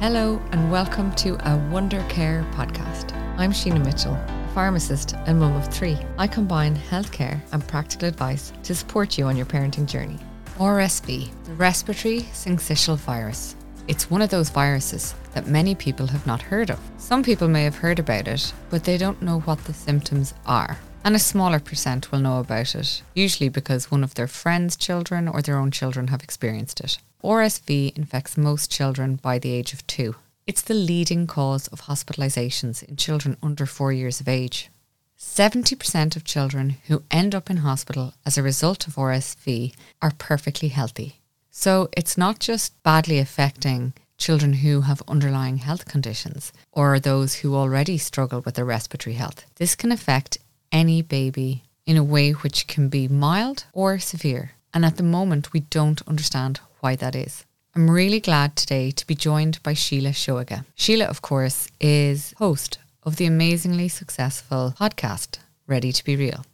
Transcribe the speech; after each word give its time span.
Hello, 0.00 0.40
and 0.52 0.72
welcome 0.72 1.14
to 1.16 1.36
a 1.46 1.58
Wonder 1.70 2.02
Care 2.08 2.42
podcast. 2.54 3.14
I'm 3.36 3.52
Sheena 3.52 3.84
Mitchell, 3.84 4.18
pharmacist 4.54 5.14
and 5.26 5.38
mum 5.38 5.54
of 5.54 5.68
three. 5.68 5.98
I 6.16 6.26
combine 6.26 6.74
healthcare 6.74 7.38
and 7.52 7.68
practical 7.68 8.08
advice 8.08 8.50
to 8.62 8.74
support 8.74 9.18
you 9.18 9.26
on 9.26 9.36
your 9.36 9.44
parenting 9.44 9.84
journey. 9.84 10.18
RSV, 10.56 11.28
the 11.44 11.52
respiratory 11.52 12.20
syncytial 12.32 12.96
virus. 12.96 13.56
It's 13.88 14.10
one 14.10 14.22
of 14.22 14.30
those 14.30 14.48
viruses 14.48 15.14
that 15.34 15.48
many 15.48 15.74
people 15.74 16.06
have 16.06 16.26
not 16.26 16.40
heard 16.40 16.70
of. 16.70 16.80
Some 16.96 17.22
people 17.22 17.48
may 17.48 17.64
have 17.64 17.76
heard 17.76 17.98
about 17.98 18.26
it, 18.26 18.54
but 18.70 18.84
they 18.84 18.96
don't 18.96 19.20
know 19.20 19.40
what 19.40 19.62
the 19.64 19.74
symptoms 19.74 20.32
are. 20.46 20.78
And 21.02 21.16
a 21.16 21.18
smaller 21.18 21.60
percent 21.60 22.12
will 22.12 22.20
know 22.20 22.40
about 22.40 22.74
it, 22.74 23.02
usually 23.14 23.48
because 23.48 23.90
one 23.90 24.04
of 24.04 24.14
their 24.14 24.26
friends' 24.26 24.76
children 24.76 25.28
or 25.28 25.40
their 25.40 25.56
own 25.56 25.70
children 25.70 26.08
have 26.08 26.22
experienced 26.22 26.80
it. 26.80 26.98
RSV 27.24 27.96
infects 27.96 28.36
most 28.36 28.70
children 28.70 29.16
by 29.16 29.38
the 29.38 29.52
age 29.52 29.72
of 29.72 29.86
two. 29.86 30.16
It's 30.46 30.62
the 30.62 30.74
leading 30.74 31.26
cause 31.26 31.68
of 31.68 31.82
hospitalizations 31.82 32.82
in 32.82 32.96
children 32.96 33.36
under 33.42 33.66
four 33.66 33.92
years 33.92 34.20
of 34.20 34.28
age. 34.28 34.70
70% 35.18 36.16
of 36.16 36.24
children 36.24 36.76
who 36.86 37.02
end 37.10 37.34
up 37.34 37.50
in 37.50 37.58
hospital 37.58 38.14
as 38.24 38.36
a 38.36 38.42
result 38.42 38.86
of 38.86 38.94
RSV 38.96 39.74
are 40.00 40.12
perfectly 40.16 40.68
healthy. 40.68 41.20
So 41.50 41.88
it's 41.96 42.16
not 42.16 42.38
just 42.38 42.82
badly 42.82 43.18
affecting 43.18 43.92
children 44.16 44.54
who 44.54 44.82
have 44.82 45.02
underlying 45.08 45.58
health 45.58 45.86
conditions 45.86 46.52
or 46.72 46.98
those 46.98 47.36
who 47.36 47.54
already 47.54 47.98
struggle 47.98 48.40
with 48.40 48.54
their 48.54 48.64
respiratory 48.64 49.14
health. 49.14 49.44
This 49.56 49.74
can 49.74 49.92
affect 49.92 50.38
any 50.72 51.02
baby 51.02 51.64
in 51.86 51.96
a 51.96 52.04
way 52.04 52.32
which 52.32 52.66
can 52.66 52.88
be 52.88 53.08
mild 53.08 53.64
or 53.72 53.98
severe. 53.98 54.52
And 54.72 54.84
at 54.84 54.96
the 54.96 55.02
moment, 55.02 55.52
we 55.52 55.60
don't 55.60 56.06
understand 56.06 56.60
why 56.80 56.96
that 56.96 57.16
is. 57.16 57.44
I'm 57.74 57.90
really 57.90 58.20
glad 58.20 58.56
today 58.56 58.90
to 58.90 59.06
be 59.06 59.14
joined 59.14 59.62
by 59.62 59.74
Síle 59.74 60.08
Seoige. 60.08 60.64
Sheila, 60.74 61.06
of 61.06 61.22
course, 61.22 61.68
is 61.80 62.34
host 62.38 62.78
of 63.02 63.16
the 63.16 63.26
amazingly 63.26 63.88
successful 63.88 64.74
podcast, 64.78 65.38
Ready 65.66 65.92
to 65.92 66.04
Be 66.04 66.16
Real. 66.16 66.44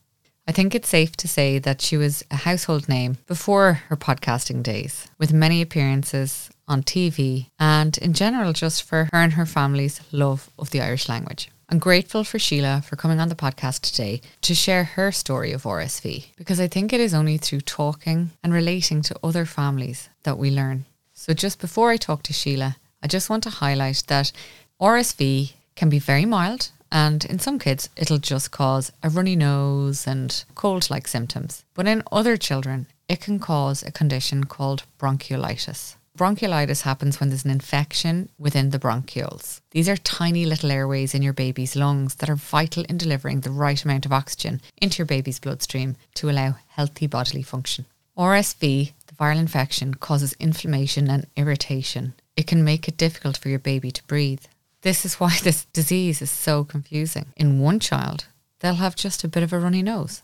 I 0.48 0.52
think 0.52 0.74
it's 0.74 0.88
safe 0.88 1.16
to 1.16 1.26
say 1.26 1.58
that 1.58 1.80
she 1.80 1.96
was 1.96 2.24
a 2.30 2.36
household 2.36 2.88
name 2.88 3.19
before 3.26 3.80
her 3.88 3.96
podcasting 3.96 4.62
days, 4.62 5.08
with 5.19 5.32
many 5.32 5.60
appearances 5.60 6.50
on 6.69 6.82
TV 6.82 7.48
and 7.58 7.98
in 7.98 8.12
general 8.12 8.52
just 8.52 8.82
for 8.82 9.08
her 9.12 9.19
and 9.19 9.32
her 9.32 9.46
family's 9.46 10.00
love 10.12 10.50
of 10.58 10.70
the 10.70 10.80
Irish 10.80 11.08
language. 11.08 11.50
I'm 11.69 11.81
grateful 11.81 12.22
for 12.22 12.39
Síle 12.39 12.84
for 12.84 12.95
coming 12.95 13.19
on 13.19 13.28
the 13.28 13.34
podcast 13.34 13.81
today 13.81 14.20
to 14.42 14.55
share 14.55 14.84
her 14.84 15.11
story 15.11 15.50
of 15.50 15.64
RSV 15.64 16.27
because 16.36 16.61
I 16.61 16.69
think 16.69 16.92
it 16.92 17.00
is 17.00 17.12
only 17.12 17.39
through 17.39 17.62
talking 17.62 18.31
and 18.45 18.53
relating 18.53 19.03
to 19.03 19.19
other 19.20 19.45
families 19.45 20.09
that 20.22 20.39
we 20.39 20.53
learn. 20.53 20.84
So, 21.12 21.34
just 21.34 21.61
before 21.61 21.91
I 21.91 21.97
talk 21.97 22.22
to 22.25 22.33
Síle, 22.33 22.77
I 23.03 23.06
just 23.09 23.28
want 23.28 23.42
to 23.42 23.50
highlight 23.50 24.05
that 24.06 24.31
RSV 24.81 25.55
can 25.75 25.89
be 25.89 25.98
very 25.98 26.25
mild, 26.25 26.70
and 26.92 27.25
in 27.25 27.41
some 27.41 27.59
kids, 27.59 27.89
it'll 27.97 28.19
just 28.19 28.53
cause 28.53 28.92
a 29.03 29.09
runny 29.09 29.34
nose 29.34 30.06
and 30.06 30.44
cold 30.55 30.89
like 30.89 31.09
symptoms. 31.09 31.64
But 31.75 31.89
in 31.89 32.05
other 32.12 32.37
children, 32.37 32.87
it 33.09 33.20
can 33.20 33.41
cause 33.41 33.83
a 33.83 33.91
condition 33.91 34.44
called 34.44 34.84
bronchiolitis. 35.00 35.95
Bronchiolitis 36.17 36.81
happens 36.81 37.20
when 37.20 37.28
there's 37.28 37.45
an 37.45 37.50
infection 37.50 38.31
within 38.39 38.70
the 38.70 38.78
bronchioles. 38.78 39.61
These 39.72 39.86
are 39.86 39.98
tiny 39.98 40.47
little 40.47 40.72
airways 40.72 41.14
in 41.14 41.20
your 41.20 41.34
baby's 41.34 41.77
lungs 41.77 42.14
that 42.17 42.31
are 42.31 42.36
vital 42.36 42.84
in 42.89 42.97
delivering 42.97 43.41
the 43.41 43.50
right 43.50 43.84
amount 43.84 44.06
of 44.06 44.14
oxygen 44.14 44.62
into 44.78 44.98
your 44.98 45.06
baby's 45.06 45.39
bloodstream 45.39 45.94
to 46.14 46.31
allow 46.31 46.56
healthy 46.69 47.06
bodily 47.06 47.42
function. 47.42 47.84
RSV, 48.17 48.92
the 49.06 49.14
viral 49.14 49.39
infection, 49.39 49.92
causes 49.92 50.33
inflammation 50.41 51.11
and 51.11 51.27
irritation. 51.37 52.14
It 52.34 52.47
can 52.47 52.64
make 52.64 52.89
it 52.89 52.97
difficult 52.97 53.37
for 53.37 53.50
your 53.50 53.59
baby 53.59 53.91
to 53.91 54.05
breathe. 54.05 54.44
This 54.81 55.05
is 55.05 55.20
why 55.20 55.37
this 55.42 55.67
disease 55.67 56.22
is 56.22 56.31
so 56.31 56.64
confusing. 56.64 57.27
In 57.37 57.61
one 57.61 57.78
child, 57.78 58.25
they'll 58.61 58.75
have 58.75 58.97
just 58.97 59.22
a 59.22 59.28
bit 59.28 59.43
of 59.43 59.53
a 59.53 59.59
runny 59.59 59.82
nose, 59.82 60.22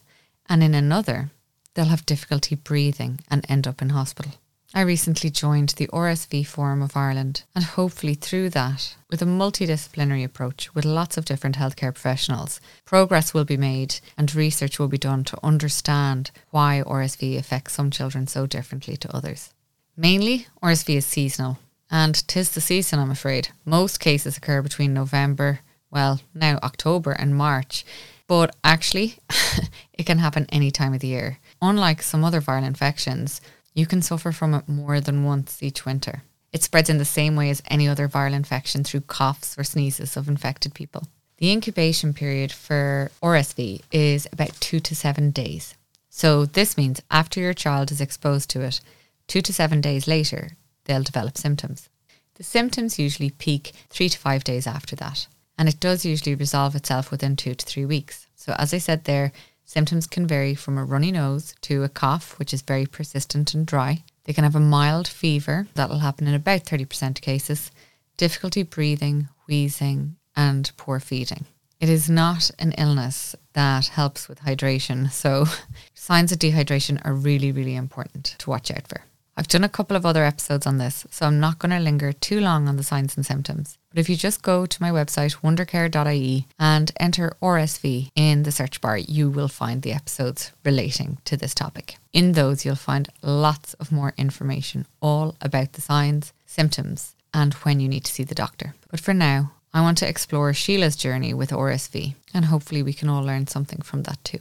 and 0.48 0.62
in 0.62 0.74
another, 0.74 1.32
they'll 1.74 1.84
have 1.86 2.06
difficulty 2.06 2.54
breathing 2.54 3.20
and 3.30 3.44
end 3.46 3.66
up 3.68 3.82
in 3.82 3.90
hospital. 3.90 4.32
I 4.74 4.80
recently 4.80 5.28
joined 5.28 5.70
the 5.70 5.86
RSV 5.88 6.46
Forum 6.46 6.80
of 6.80 6.96
Ireland, 6.96 7.42
and 7.54 7.62
hopefully, 7.62 8.14
through 8.14 8.48
that, 8.50 8.96
with 9.10 9.20
a 9.20 9.26
multidisciplinary 9.26 10.24
approach 10.24 10.74
with 10.74 10.86
lots 10.86 11.18
of 11.18 11.26
different 11.26 11.56
healthcare 11.56 11.92
professionals, 11.92 12.58
progress 12.86 13.34
will 13.34 13.44
be 13.44 13.58
made 13.58 13.96
and 14.16 14.34
research 14.34 14.78
will 14.78 14.88
be 14.88 14.96
done 14.96 15.24
to 15.24 15.38
understand 15.42 16.30
why 16.50 16.82
RSV 16.86 17.36
affects 17.36 17.74
some 17.74 17.90
children 17.90 18.26
so 18.26 18.46
differently 18.46 18.96
to 18.96 19.14
others. 19.14 19.52
Mainly, 19.94 20.46
RSV 20.62 20.96
is 20.96 21.04
seasonal, 21.04 21.58
and 21.90 22.26
tis 22.26 22.52
the 22.52 22.62
season, 22.62 22.98
I'm 22.98 23.10
afraid. 23.10 23.48
Most 23.66 24.00
cases 24.00 24.38
occur 24.38 24.62
between 24.62 24.94
November, 24.94 25.60
well, 25.90 26.22
now 26.32 26.58
October 26.62 27.12
and 27.12 27.36
March, 27.36 27.84
but 28.26 28.56
actually, 28.64 29.16
it 29.92 30.06
can 30.06 30.16
happen 30.16 30.46
any 30.48 30.70
time 30.70 30.94
of 30.94 31.00
the 31.00 31.08
year. 31.08 31.40
Unlike 31.60 32.00
some 32.00 32.24
other 32.24 32.40
viral 32.40 32.66
infections, 32.66 33.42
you 33.74 33.86
can 33.86 34.02
suffer 34.02 34.32
from 34.32 34.54
it 34.54 34.68
more 34.68 35.00
than 35.00 35.24
once 35.24 35.62
each 35.62 35.84
winter. 35.84 36.22
It 36.52 36.62
spreads 36.62 36.90
in 36.90 36.98
the 36.98 37.04
same 37.04 37.34
way 37.34 37.48
as 37.50 37.62
any 37.66 37.88
other 37.88 38.08
viral 38.08 38.34
infection 38.34 38.84
through 38.84 39.02
coughs 39.02 39.58
or 39.58 39.64
sneezes 39.64 40.16
of 40.16 40.28
infected 40.28 40.74
people. 40.74 41.08
The 41.38 41.50
incubation 41.50 42.12
period 42.12 42.52
for 42.52 43.10
RSV 43.22 43.82
is 43.90 44.28
about 44.32 44.60
two 44.60 44.78
to 44.80 44.94
seven 44.94 45.30
days. 45.30 45.74
So, 46.08 46.44
this 46.44 46.76
means 46.76 47.00
after 47.10 47.40
your 47.40 47.54
child 47.54 47.90
is 47.90 48.00
exposed 48.00 48.50
to 48.50 48.60
it, 48.60 48.80
two 49.26 49.40
to 49.40 49.52
seven 49.52 49.80
days 49.80 50.06
later, 50.06 50.50
they'll 50.84 51.02
develop 51.02 51.38
symptoms. 51.38 51.88
The 52.34 52.44
symptoms 52.44 52.98
usually 52.98 53.30
peak 53.30 53.72
three 53.88 54.10
to 54.10 54.18
five 54.18 54.44
days 54.44 54.66
after 54.66 54.94
that, 54.96 55.26
and 55.56 55.70
it 55.70 55.80
does 55.80 56.04
usually 56.04 56.34
resolve 56.34 56.76
itself 56.76 57.10
within 57.10 57.34
two 57.34 57.54
to 57.54 57.64
three 57.64 57.86
weeks. 57.86 58.26
So, 58.36 58.54
as 58.58 58.74
I 58.74 58.78
said 58.78 59.04
there, 59.04 59.32
Symptoms 59.72 60.06
can 60.06 60.26
vary 60.26 60.54
from 60.54 60.76
a 60.76 60.84
runny 60.84 61.10
nose 61.10 61.54
to 61.62 61.82
a 61.82 61.88
cough, 61.88 62.38
which 62.38 62.52
is 62.52 62.60
very 62.60 62.84
persistent 62.84 63.54
and 63.54 63.64
dry. 63.64 64.04
They 64.24 64.34
can 64.34 64.44
have 64.44 64.54
a 64.54 64.60
mild 64.60 65.08
fever, 65.08 65.66
that 65.76 65.88
will 65.88 66.00
happen 66.00 66.26
in 66.26 66.34
about 66.34 66.64
30% 66.64 67.08
of 67.08 67.22
cases, 67.22 67.70
difficulty 68.18 68.64
breathing, 68.64 69.30
wheezing, 69.48 70.16
and 70.36 70.70
poor 70.76 71.00
feeding. 71.00 71.46
It 71.80 71.88
is 71.88 72.10
not 72.10 72.50
an 72.58 72.72
illness 72.72 73.34
that 73.54 73.86
helps 73.86 74.28
with 74.28 74.40
hydration, 74.40 75.10
so 75.10 75.46
signs 75.94 76.32
of 76.32 76.38
dehydration 76.38 77.00
are 77.02 77.14
really, 77.14 77.50
really 77.50 77.74
important 77.74 78.36
to 78.40 78.50
watch 78.50 78.70
out 78.70 78.86
for. 78.86 79.00
I've 79.38 79.48
done 79.48 79.64
a 79.64 79.70
couple 79.70 79.96
of 79.96 80.04
other 80.04 80.22
episodes 80.22 80.66
on 80.66 80.76
this, 80.76 81.06
so 81.08 81.24
I'm 81.24 81.40
not 81.40 81.58
going 81.58 81.70
to 81.70 81.80
linger 81.80 82.12
too 82.12 82.40
long 82.42 82.68
on 82.68 82.76
the 82.76 82.82
signs 82.82 83.16
and 83.16 83.24
symptoms. 83.24 83.78
But 83.92 84.00
if 84.00 84.08
you 84.08 84.16
just 84.16 84.42
go 84.42 84.64
to 84.64 84.82
my 84.82 84.90
website, 84.90 85.36
wondercare.ie, 85.42 86.46
and 86.58 86.92
enter 86.98 87.36
RSV 87.42 88.10
in 88.16 88.42
the 88.44 88.52
search 88.52 88.80
bar, 88.80 88.96
you 88.96 89.28
will 89.28 89.48
find 89.48 89.82
the 89.82 89.92
episodes 89.92 90.50
relating 90.64 91.18
to 91.26 91.36
this 91.36 91.54
topic. 91.54 91.96
In 92.14 92.32
those, 92.32 92.64
you'll 92.64 92.74
find 92.76 93.10
lots 93.20 93.74
of 93.74 93.92
more 93.92 94.14
information 94.16 94.86
all 95.02 95.36
about 95.42 95.74
the 95.74 95.82
signs, 95.82 96.32
symptoms, 96.46 97.14
and 97.34 97.52
when 97.54 97.80
you 97.80 97.88
need 97.88 98.04
to 98.04 98.12
see 98.12 98.24
the 98.24 98.34
doctor. 98.34 98.74
But 98.90 99.00
for 99.00 99.12
now, 99.12 99.52
I 99.74 99.82
want 99.82 99.98
to 99.98 100.08
explore 100.08 100.52
Síle's 100.52 100.96
journey 100.96 101.34
with 101.34 101.50
RSV, 101.50 102.14
and 102.32 102.46
hopefully, 102.46 102.82
we 102.82 102.92
can 102.94 103.10
all 103.10 103.22
learn 103.22 103.46
something 103.46 103.82
from 103.82 104.04
that 104.04 104.22
too. 104.24 104.40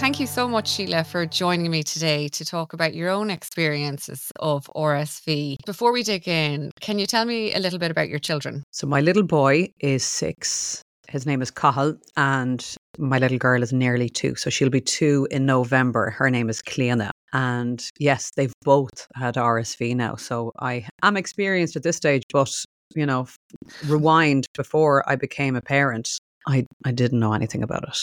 Thank 0.00 0.18
you 0.18 0.26
so 0.26 0.48
much, 0.48 0.70
Síle, 0.70 1.06
for 1.06 1.26
joining 1.26 1.70
me 1.70 1.82
today 1.82 2.28
to 2.28 2.42
talk 2.42 2.72
about 2.72 2.94
your 2.94 3.10
own 3.10 3.28
experiences 3.28 4.32
of 4.40 4.64
RSV. 4.74 5.56
Before 5.66 5.92
we 5.92 6.02
dig 6.02 6.26
in, 6.26 6.70
can 6.80 6.98
you 6.98 7.06
tell 7.06 7.26
me 7.26 7.52
a 7.52 7.58
little 7.58 7.78
bit 7.78 7.90
about 7.90 8.08
your 8.08 8.18
children? 8.18 8.64
So, 8.70 8.86
my 8.86 9.02
little 9.02 9.22
boy 9.22 9.68
is 9.78 10.02
six. 10.02 10.80
His 11.08 11.26
name 11.26 11.42
is 11.42 11.50
Cathal, 11.50 11.96
and 12.16 12.66
my 12.98 13.18
little 13.18 13.36
girl 13.36 13.62
is 13.62 13.74
nearly 13.74 14.08
two. 14.08 14.34
So, 14.36 14.48
she'll 14.48 14.70
be 14.70 14.80
two 14.80 15.28
in 15.30 15.44
November. 15.44 16.08
Her 16.08 16.30
name 16.30 16.48
is 16.48 16.62
Cleona. 16.62 17.10
And 17.34 17.86
yes, 17.98 18.30
they've 18.34 18.54
both 18.62 19.06
had 19.16 19.34
RSV 19.34 19.94
now. 19.94 20.16
So, 20.16 20.50
I 20.60 20.88
am 21.02 21.18
experienced 21.18 21.76
at 21.76 21.82
this 21.82 21.98
stage, 21.98 22.22
but 22.32 22.50
you 22.94 23.04
know, 23.04 23.28
rewind 23.86 24.46
before 24.56 25.06
I 25.06 25.16
became 25.16 25.56
a 25.56 25.60
parent, 25.60 26.08
I, 26.48 26.64
I 26.86 26.92
didn't 26.92 27.20
know 27.20 27.34
anything 27.34 27.62
about 27.62 27.86
it. 27.86 27.98